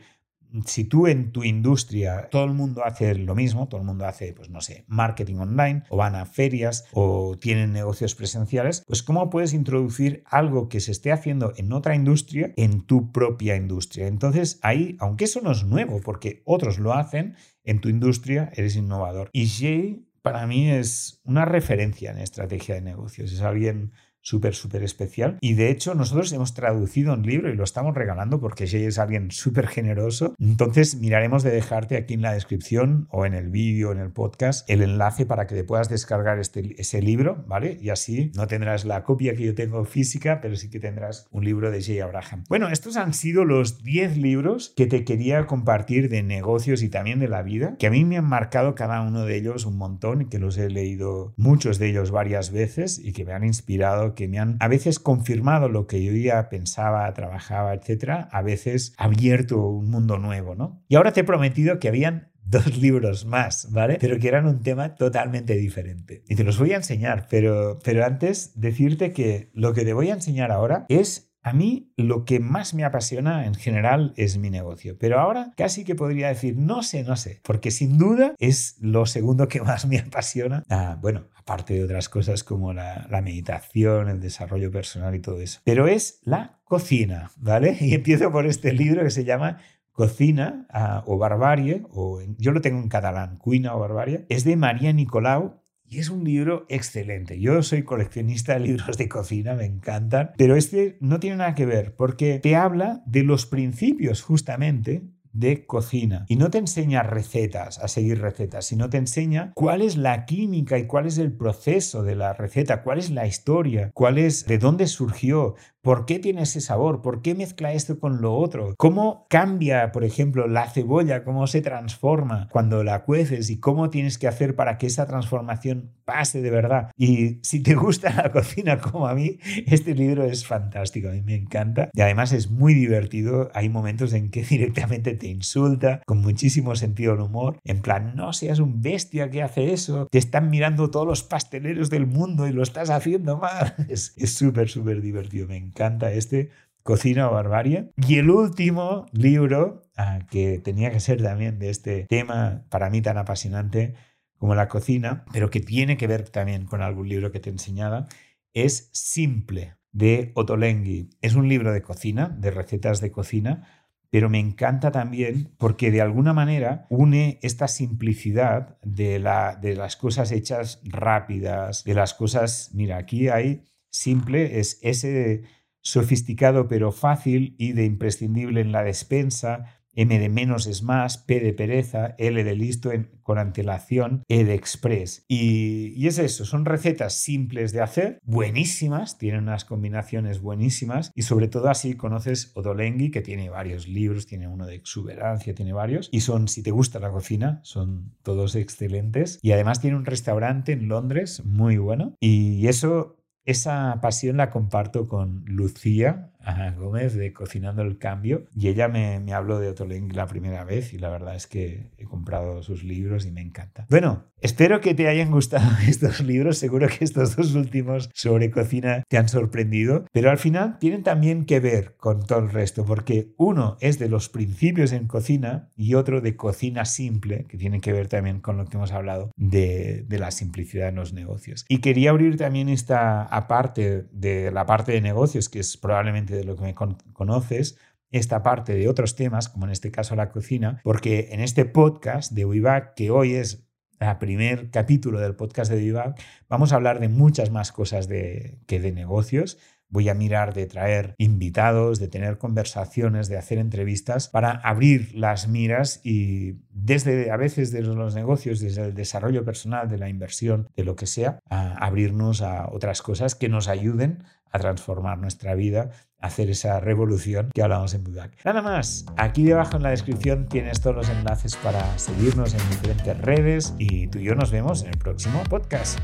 si 0.65 0.83
tú 0.83 1.07
en 1.07 1.31
tu 1.31 1.43
industria 1.43 2.27
todo 2.29 2.45
el 2.45 2.53
mundo 2.53 2.83
hace 2.85 3.15
lo 3.15 3.35
mismo, 3.35 3.67
todo 3.67 3.81
el 3.81 3.87
mundo 3.87 4.05
hace, 4.05 4.33
pues 4.33 4.49
no 4.49 4.61
sé, 4.61 4.85
marketing 4.87 5.35
online 5.35 5.83
o 5.89 5.97
van 5.97 6.15
a 6.15 6.25
ferias 6.25 6.85
o 6.93 7.37
tienen 7.39 7.71
negocios 7.73 8.15
presenciales, 8.15 8.83
pues 8.87 9.03
cómo 9.03 9.29
puedes 9.29 9.53
introducir 9.53 10.23
algo 10.25 10.69
que 10.69 10.79
se 10.79 10.91
esté 10.91 11.11
haciendo 11.11 11.53
en 11.57 11.71
otra 11.73 11.95
industria 11.95 12.53
en 12.57 12.81
tu 12.81 13.11
propia 13.11 13.55
industria. 13.55 14.07
Entonces 14.07 14.59
ahí, 14.61 14.97
aunque 14.99 15.25
eso 15.25 15.41
no 15.41 15.51
es 15.51 15.63
nuevo 15.63 16.01
porque 16.01 16.41
otros 16.45 16.79
lo 16.79 16.93
hacen, 16.93 17.35
en 17.63 17.79
tu 17.79 17.89
industria 17.89 18.51
eres 18.55 18.75
innovador. 18.75 19.29
Y 19.33 19.47
Jay 19.47 20.07
para 20.21 20.45
mí 20.45 20.69
es 20.69 21.19
una 21.23 21.45
referencia 21.45 22.11
en 22.11 22.19
estrategia 22.19 22.75
de 22.75 22.81
negocios, 22.81 23.31
es 23.31 23.41
alguien 23.41 23.91
súper, 24.21 24.55
súper 24.55 24.83
especial. 24.83 25.37
Y 25.41 25.53
de 25.53 25.69
hecho, 25.69 25.95
nosotros 25.95 26.31
hemos 26.33 26.53
traducido 26.53 27.13
un 27.13 27.23
libro 27.23 27.49
y 27.49 27.55
lo 27.55 27.63
estamos 27.63 27.95
regalando 27.95 28.39
porque 28.39 28.67
Jay 28.67 28.85
es 28.85 28.99
alguien 28.99 29.31
súper 29.31 29.67
generoso. 29.67 30.35
Entonces, 30.39 30.95
miraremos 30.95 31.43
de 31.43 31.51
dejarte 31.51 31.97
aquí 31.97 32.13
en 32.13 32.21
la 32.21 32.33
descripción 32.33 33.07
o 33.09 33.25
en 33.25 33.33
el 33.33 33.49
vídeo, 33.49 33.91
en 33.91 33.99
el 33.99 34.11
podcast, 34.11 34.69
el 34.69 34.81
enlace 34.81 35.25
para 35.25 35.47
que 35.47 35.55
te 35.55 35.63
puedas 35.63 35.89
descargar 35.89 36.39
este, 36.39 36.75
ese 36.79 37.01
libro, 37.01 37.43
¿vale? 37.47 37.77
Y 37.81 37.89
así 37.89 38.31
no 38.35 38.47
tendrás 38.47 38.85
la 38.85 39.03
copia 39.03 39.35
que 39.35 39.45
yo 39.45 39.55
tengo 39.55 39.83
física, 39.85 40.39
pero 40.41 40.55
sí 40.55 40.69
que 40.69 40.79
tendrás 40.79 41.27
un 41.31 41.43
libro 41.43 41.71
de 41.71 41.81
Jay 41.81 41.99
Abraham. 41.99 42.43
Bueno, 42.49 42.69
estos 42.69 42.97
han 42.97 43.13
sido 43.13 43.45
los 43.45 43.83
10 43.83 44.17
libros 44.17 44.73
que 44.75 44.87
te 44.87 45.03
quería 45.03 45.45
compartir 45.47 46.09
de 46.09 46.23
negocios 46.23 46.83
y 46.83 46.89
también 46.89 47.19
de 47.19 47.27
la 47.27 47.41
vida, 47.41 47.75
que 47.79 47.87
a 47.87 47.91
mí 47.91 48.05
me 48.05 48.17
han 48.17 48.27
marcado 48.27 48.75
cada 48.75 49.01
uno 49.01 49.25
de 49.25 49.37
ellos 49.37 49.65
un 49.65 49.77
montón, 49.77 50.29
que 50.29 50.39
los 50.39 50.57
he 50.57 50.69
leído 50.69 51.33
muchos 51.37 51.79
de 51.79 51.89
ellos 51.89 52.11
varias 52.11 52.51
veces 52.51 52.99
y 52.99 53.13
que 53.13 53.25
me 53.25 53.33
han 53.33 53.43
inspirado, 53.43 54.10
que 54.15 54.27
me 54.27 54.39
han 54.39 54.57
a 54.59 54.67
veces 54.67 54.99
confirmado 54.99 55.69
lo 55.69 55.87
que 55.87 56.03
yo 56.03 56.13
ya 56.13 56.49
pensaba, 56.49 57.11
trabajaba, 57.13 57.73
etcétera, 57.73 58.29
a 58.31 58.41
veces 58.41 58.93
abierto 58.97 59.65
un 59.67 59.89
mundo 59.89 60.17
nuevo, 60.17 60.55
¿no? 60.55 60.83
Y 60.87 60.95
ahora 60.95 61.11
te 61.11 61.21
he 61.21 61.23
prometido 61.23 61.79
que 61.79 61.87
habían 61.87 62.31
dos 62.43 62.77
libros 62.77 63.25
más, 63.25 63.71
¿vale? 63.71 63.97
Pero 63.99 64.19
que 64.19 64.27
eran 64.27 64.45
un 64.45 64.61
tema 64.61 64.95
totalmente 64.95 65.55
diferente. 65.55 66.23
Y 66.27 66.35
te 66.35 66.43
los 66.43 66.59
voy 66.59 66.73
a 66.73 66.77
enseñar, 66.77 67.27
pero, 67.29 67.79
pero 67.83 68.05
antes 68.05 68.59
decirte 68.59 69.13
que 69.13 69.51
lo 69.53 69.73
que 69.73 69.85
te 69.85 69.93
voy 69.93 70.09
a 70.09 70.13
enseñar 70.13 70.51
ahora 70.51 70.85
es 70.89 71.30
a 71.43 71.53
mí 71.53 71.91
lo 71.97 72.25
que 72.25 72.39
más 72.39 72.73
me 72.73 72.83
apasiona 72.83 73.45
en 73.45 73.55
general 73.55 74.13
es 74.15 74.37
mi 74.37 74.49
negocio, 74.49 74.97
pero 74.99 75.19
ahora 75.19 75.53
casi 75.57 75.83
que 75.83 75.95
podría 75.95 76.27
decir 76.27 76.55
no 76.57 76.83
sé, 76.83 77.03
no 77.03 77.15
sé, 77.15 77.41
porque 77.43 77.71
sin 77.71 77.97
duda 77.97 78.35
es 78.37 78.77
lo 78.79 79.05
segundo 79.05 79.47
que 79.47 79.61
más 79.61 79.85
me 79.87 79.99
apasiona. 79.99 80.63
Ah, 80.69 80.97
bueno, 81.01 81.25
aparte 81.35 81.73
de 81.73 81.83
otras 81.83 82.09
cosas 82.09 82.43
como 82.43 82.73
la, 82.73 83.07
meditación, 83.23 84.09
el 84.09 84.19
desarrollo 84.19 84.71
personal 84.71 85.13
y 85.15 85.19
todo 85.19 85.41
eso. 85.41 85.59
Pero 85.63 85.87
es 85.87 86.19
la 86.23 86.59
cocina, 86.63 87.31
¿vale? 87.37 87.77
Y 87.81 87.93
empiezo 87.93 88.31
por 88.31 88.45
este 88.45 88.73
libro 88.73 89.03
que 89.03 89.09
se 89.09 89.25
llama 89.25 89.57
Cocina 89.91 90.65
ah, 90.69 91.03
o 91.05 91.17
Barbarie, 91.17 91.83
o 91.89 92.21
yo 92.37 92.51
lo 92.51 92.61
tengo 92.61 92.79
en 92.79 92.87
catalán, 92.87 93.37
Cuina 93.37 93.75
o 93.75 93.79
Barbarie, 93.79 94.25
es 94.29 94.43
de 94.43 94.55
María 94.55 94.93
Nicolau 94.93 95.60
y 95.91 95.99
es 95.99 96.09
un 96.09 96.23
libro 96.23 96.65
excelente. 96.69 97.37
Yo 97.37 97.61
soy 97.63 97.83
coleccionista 97.83 98.53
de 98.53 98.61
libros 98.61 98.97
de 98.97 99.09
cocina, 99.09 99.55
me 99.55 99.65
encantan, 99.65 100.31
pero 100.37 100.55
este 100.55 100.97
no 101.01 101.19
tiene 101.19 101.35
nada 101.35 101.53
que 101.53 101.65
ver 101.65 101.95
porque 101.95 102.39
te 102.39 102.55
habla 102.55 103.03
de 103.05 103.23
los 103.23 103.45
principios 103.45 104.21
justamente 104.21 105.03
de 105.33 105.65
cocina 105.65 106.25
y 106.29 106.37
no 106.37 106.49
te 106.49 106.57
enseña 106.57 107.03
recetas, 107.03 107.79
a 107.79 107.89
seguir 107.89 108.21
recetas, 108.21 108.65
sino 108.65 108.89
te 108.89 108.97
enseña 108.97 109.51
cuál 109.53 109.81
es 109.81 109.97
la 109.97 110.25
química 110.25 110.77
y 110.77 110.87
cuál 110.87 111.07
es 111.07 111.17
el 111.17 111.33
proceso 111.33 112.03
de 112.03 112.15
la 112.15 112.33
receta, 112.33 112.83
cuál 112.83 112.99
es 112.99 113.11
la 113.11 113.27
historia, 113.27 113.91
cuál 113.93 114.17
es 114.17 114.45
de 114.45 114.57
dónde 114.57 114.87
surgió, 114.87 115.55
¿Por 115.83 116.05
qué 116.05 116.19
tiene 116.19 116.43
ese 116.43 116.61
sabor? 116.61 117.01
¿Por 117.01 117.23
qué 117.23 117.33
mezcla 117.33 117.73
esto 117.73 117.99
con 117.99 118.21
lo 118.21 118.35
otro? 118.35 118.75
¿Cómo 118.77 119.25
cambia, 119.29 119.91
por 119.91 120.03
ejemplo, 120.03 120.47
la 120.47 120.69
cebolla? 120.69 121.23
¿Cómo 121.23 121.47
se 121.47 121.61
transforma 121.61 122.49
cuando 122.51 122.83
la 122.83 123.03
cueces? 123.03 123.49
¿Y 123.49 123.59
cómo 123.59 123.89
tienes 123.89 124.19
que 124.19 124.27
hacer 124.27 124.55
para 124.55 124.77
que 124.77 124.85
esa 124.85 125.07
transformación 125.07 125.89
pase 126.05 126.43
de 126.43 126.51
verdad? 126.51 126.91
Y 126.97 127.39
si 127.41 127.63
te 127.63 127.73
gusta 127.73 128.13
la 128.13 128.31
cocina 128.31 128.77
como 128.77 129.07
a 129.07 129.15
mí, 129.15 129.39
este 129.65 129.95
libro 129.95 130.23
es 130.23 130.45
fantástico, 130.45 131.09
a 131.09 131.13
mí 131.13 131.23
me 131.23 131.33
encanta. 131.33 131.89
Y 131.93 132.01
además 132.01 132.31
es 132.31 132.51
muy 132.51 132.75
divertido. 132.75 133.49
Hay 133.55 133.67
momentos 133.69 134.13
en 134.13 134.29
que 134.29 134.43
directamente 134.49 135.15
te 135.15 135.29
insulta, 135.29 136.03
con 136.05 136.21
muchísimo 136.21 136.75
sentido 136.75 137.13
del 137.13 137.21
humor. 137.21 137.57
En 137.63 137.81
plan, 137.81 138.15
no 138.15 138.33
seas 138.33 138.59
un 138.59 138.83
bestia 138.83 139.31
que 139.31 139.41
hace 139.41 139.73
eso. 139.73 140.07
Te 140.11 140.19
están 140.19 140.51
mirando 140.51 140.91
todos 140.91 141.07
los 141.07 141.23
pasteleros 141.23 141.89
del 141.89 142.05
mundo 142.05 142.47
y 142.47 142.53
lo 142.53 142.61
estás 142.61 142.91
haciendo 142.91 143.37
mal. 143.39 143.73
Es 143.91 144.13
súper, 144.35 144.69
súper 144.69 145.01
divertido, 145.01 145.47
me 145.47 145.57
encanta 145.71 146.11
este, 146.11 146.49
Cocina 146.83 147.29
o 147.29 147.33
Barbarie. 147.33 147.91
Y 147.95 148.17
el 148.17 148.29
último 148.29 149.05
libro, 149.11 149.83
ah, 149.97 150.19
que 150.29 150.59
tenía 150.59 150.91
que 150.91 150.99
ser 150.99 151.21
también 151.21 151.59
de 151.59 151.69
este 151.69 152.05
tema 152.05 152.65
para 152.69 152.89
mí 152.89 153.01
tan 153.01 153.17
apasionante 153.17 153.95
como 154.37 154.55
la 154.55 154.67
cocina, 154.67 155.23
pero 155.31 155.49
que 155.49 155.59
tiene 155.59 155.97
que 155.97 156.07
ver 156.07 156.29
también 156.29 156.65
con 156.65 156.81
algún 156.81 157.07
libro 157.07 157.31
que 157.31 157.39
te 157.39 157.51
enseñaba, 157.51 158.07
es 158.53 158.89
Simple, 158.91 159.75
de 159.91 160.31
Ottolenghi. 160.33 161.09
Es 161.21 161.35
un 161.35 161.47
libro 161.47 161.71
de 161.71 161.83
cocina, 161.83 162.29
de 162.29 162.49
recetas 162.49 163.01
de 163.01 163.11
cocina, 163.11 163.67
pero 164.09 164.29
me 164.29 164.39
encanta 164.39 164.91
también 164.91 165.53
porque 165.57 165.91
de 165.91 166.01
alguna 166.01 166.33
manera 166.33 166.85
une 166.89 167.39
esta 167.43 167.67
simplicidad 167.67 168.77
de, 168.81 169.19
la, 169.19 169.55
de 169.55 169.75
las 169.75 169.95
cosas 169.95 170.31
hechas 170.31 170.81
rápidas, 170.83 171.83
de 171.83 171.93
las 171.93 172.13
cosas, 172.13 172.71
mira, 172.73 172.97
aquí 172.97 173.29
hay 173.29 173.63
simple, 173.89 174.59
es 174.59 174.79
ese 174.81 175.43
sofisticado 175.81 176.67
pero 176.67 176.91
fácil, 176.91 177.55
I 177.57 177.73
de 177.73 177.85
imprescindible 177.85 178.61
en 178.61 178.71
la 178.71 178.83
despensa, 178.83 179.81
M 179.93 180.19
de 180.19 180.29
menos 180.29 180.67
es 180.67 180.83
más, 180.83 181.17
P 181.17 181.39
de 181.39 181.53
pereza, 181.53 182.15
L 182.17 182.43
de 182.43 182.55
listo 182.55 182.91
con 183.23 183.37
antelación, 183.37 184.23
E 184.29 184.45
de 184.45 184.53
express. 184.53 185.25
Y, 185.27 185.93
y, 185.95 186.07
es 186.07 186.17
eso, 186.17 186.45
son 186.45 186.65
recetas 186.65 187.13
simples 187.13 187.71
de 187.71 187.81
hacer, 187.81 188.19
buenísimas, 188.23 189.17
tienen 189.17 189.43
unas 189.43 189.65
combinaciones 189.65 190.41
buenísimas 190.41 191.11
y 191.13 191.23
sobre 191.23 191.47
todo 191.47 191.69
así 191.69 191.95
conoces 191.95 192.51
Odolenghi, 192.55 193.11
que 193.11 193.21
tiene 193.21 193.49
varios 193.49 193.87
libros, 193.87 194.27
tiene 194.27 194.47
uno 194.47 194.65
de 194.65 194.75
exuberancia, 194.75 195.53
tiene 195.53 195.73
varios, 195.73 196.09
y 196.11 196.21
son, 196.21 196.47
si 196.47 196.63
te 196.63 196.71
gusta 196.71 196.99
la 196.99 197.11
cocina, 197.11 197.59
son 197.63 198.15
todos 198.23 198.55
excelentes. 198.55 199.39
Y 199.41 199.51
además 199.51 199.81
tiene 199.81 199.97
un 199.97 200.05
restaurante 200.05 200.71
en 200.71 200.87
Londres 200.87 201.43
muy 201.45 201.77
bueno 201.77 202.15
y 202.19 202.67
eso 202.67 203.20
esa 203.45 203.99
pasión 204.01 204.37
la 204.37 204.49
comparto 204.49 205.07
con 205.07 205.43
Lucía, 205.45 206.31
Gómez 206.77 207.13
de 207.15 207.33
Cocinando 207.33 207.81
el 207.81 207.97
Cambio 207.97 208.47
y 208.55 208.67
ella 208.67 208.87
me, 208.87 209.19
me 209.19 209.33
habló 209.33 209.59
de 209.59 209.69
Otoleng 209.69 210.15
la 210.15 210.27
primera 210.27 210.63
vez 210.63 210.93
y 210.93 210.97
la 210.97 211.09
verdad 211.09 211.35
es 211.35 211.47
que 211.47 211.91
he 211.97 212.05
comprado 212.05 212.63
sus 212.63 212.83
libros 212.83 213.25
y 213.25 213.31
me 213.31 213.41
encanta. 213.41 213.85
Bueno, 213.89 214.25
espero 214.41 214.81
que 214.81 214.93
te 214.93 215.07
hayan 215.07 215.31
gustado 215.31 215.69
estos 215.87 216.21
libros, 216.21 216.57
seguro 216.57 216.87
que 216.87 217.03
estos 217.03 217.35
dos 217.35 217.55
últimos 217.55 218.09
sobre 218.13 218.51
cocina 218.51 219.03
te 219.07 219.17
han 219.17 219.29
sorprendido, 219.29 220.05
pero 220.11 220.29
al 220.29 220.37
final 220.37 220.77
tienen 220.79 221.03
también 221.03 221.45
que 221.45 221.59
ver 221.59 221.95
con 221.97 222.25
todo 222.25 222.39
el 222.39 222.49
resto 222.49 222.85
porque 222.85 223.33
uno 223.37 223.77
es 223.79 223.99
de 223.99 224.09
los 224.09 224.29
principios 224.29 224.91
en 224.91 225.07
cocina 225.07 225.69
y 225.75 225.93
otro 225.95 226.21
de 226.21 226.35
cocina 226.35 226.85
simple, 226.85 227.45
que 227.47 227.57
tiene 227.57 227.81
que 227.81 227.93
ver 227.93 228.07
también 228.07 228.39
con 228.39 228.57
lo 228.57 228.65
que 228.65 228.77
hemos 228.77 228.91
hablado 228.91 229.31
de, 229.35 230.05
de 230.07 230.19
la 230.19 230.31
simplicidad 230.31 230.89
en 230.89 230.95
los 230.95 231.13
negocios. 231.13 231.65
Y 231.69 231.79
quería 231.79 232.09
abrir 232.11 232.37
también 232.37 232.69
esta 232.69 233.23
aparte 233.23 234.05
de 234.11 234.51
la 234.51 234.65
parte 234.65 234.91
de 234.91 235.01
negocios, 235.01 235.49
que 235.49 235.59
es 235.59 235.77
probablemente 235.77 236.30
de 236.37 236.43
lo 236.43 236.55
que 236.55 236.63
me 236.63 236.75
conoces, 236.75 237.77
esta 238.11 238.43
parte 238.43 238.73
de 238.73 238.89
otros 238.89 239.15
temas, 239.15 239.49
como 239.49 239.65
en 239.65 239.71
este 239.71 239.91
caso 239.91 240.15
la 240.15 240.29
cocina, 240.29 240.81
porque 240.83 241.29
en 241.31 241.39
este 241.39 241.65
podcast 241.65 242.33
de 242.33 242.45
WeBack, 242.45 242.93
que 242.95 243.09
hoy 243.09 243.33
es 243.35 243.67
el 243.99 244.17
primer 244.17 244.69
capítulo 244.69 245.19
del 245.19 245.35
podcast 245.35 245.71
de 245.71 245.77
WeBack, 245.77 246.19
vamos 246.49 246.73
a 246.73 246.75
hablar 246.75 246.99
de 246.99 247.07
muchas 247.07 247.51
más 247.51 247.71
cosas 247.71 248.07
de, 248.07 248.59
que 248.67 248.79
de 248.79 248.91
negocios. 248.91 249.57
Voy 249.87 250.07
a 250.07 250.13
mirar 250.13 250.53
de 250.53 250.67
traer 250.67 251.15
invitados, 251.17 251.99
de 251.99 252.07
tener 252.07 252.37
conversaciones, 252.37 253.27
de 253.27 253.37
hacer 253.37 253.57
entrevistas 253.57 254.29
para 254.29 254.51
abrir 254.51 255.13
las 255.13 255.49
miras 255.49 255.99
y 256.03 256.61
desde 256.69 257.29
a 257.29 257.35
veces 257.35 257.71
de 257.71 257.81
los 257.81 258.15
negocios, 258.15 258.61
desde 258.61 258.85
el 258.85 258.93
desarrollo 258.93 259.43
personal, 259.43 259.89
de 259.89 259.97
la 259.97 260.07
inversión, 260.07 260.69
de 260.77 260.85
lo 260.85 260.95
que 260.95 261.07
sea, 261.07 261.39
abrirnos 261.49 262.41
a 262.41 262.69
otras 262.71 263.01
cosas 263.01 263.35
que 263.35 263.49
nos 263.49 263.67
ayuden 263.67 264.23
a 264.49 264.59
transformar 264.59 265.17
nuestra 265.17 265.55
vida, 265.55 265.91
hacer 266.21 266.49
esa 266.49 266.79
revolución 266.79 267.49
que 267.53 267.61
hablamos 267.61 267.93
en 267.93 268.03
Budak. 268.03 268.31
Nada 268.45 268.61
más, 268.61 269.05
aquí 269.17 269.43
debajo 269.43 269.77
en 269.77 269.83
la 269.83 269.89
descripción 269.89 270.47
tienes 270.47 270.81
todos 270.81 270.95
los 270.95 271.09
enlaces 271.09 271.55
para 271.57 271.97
seguirnos 271.97 272.53
en 272.53 272.69
diferentes 272.69 273.17
redes 273.19 273.73
y 273.77 274.07
tú 274.07 274.19
y 274.19 274.23
yo 274.23 274.35
nos 274.35 274.51
vemos 274.51 274.83
en 274.83 274.89
el 274.89 274.97
próximo 274.97 275.43
podcast. 275.49 275.99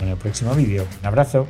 En 0.00 0.08
el 0.08 0.16
próximo 0.16 0.54
vídeo. 0.54 0.86
Un 1.00 1.06
abrazo. 1.06 1.48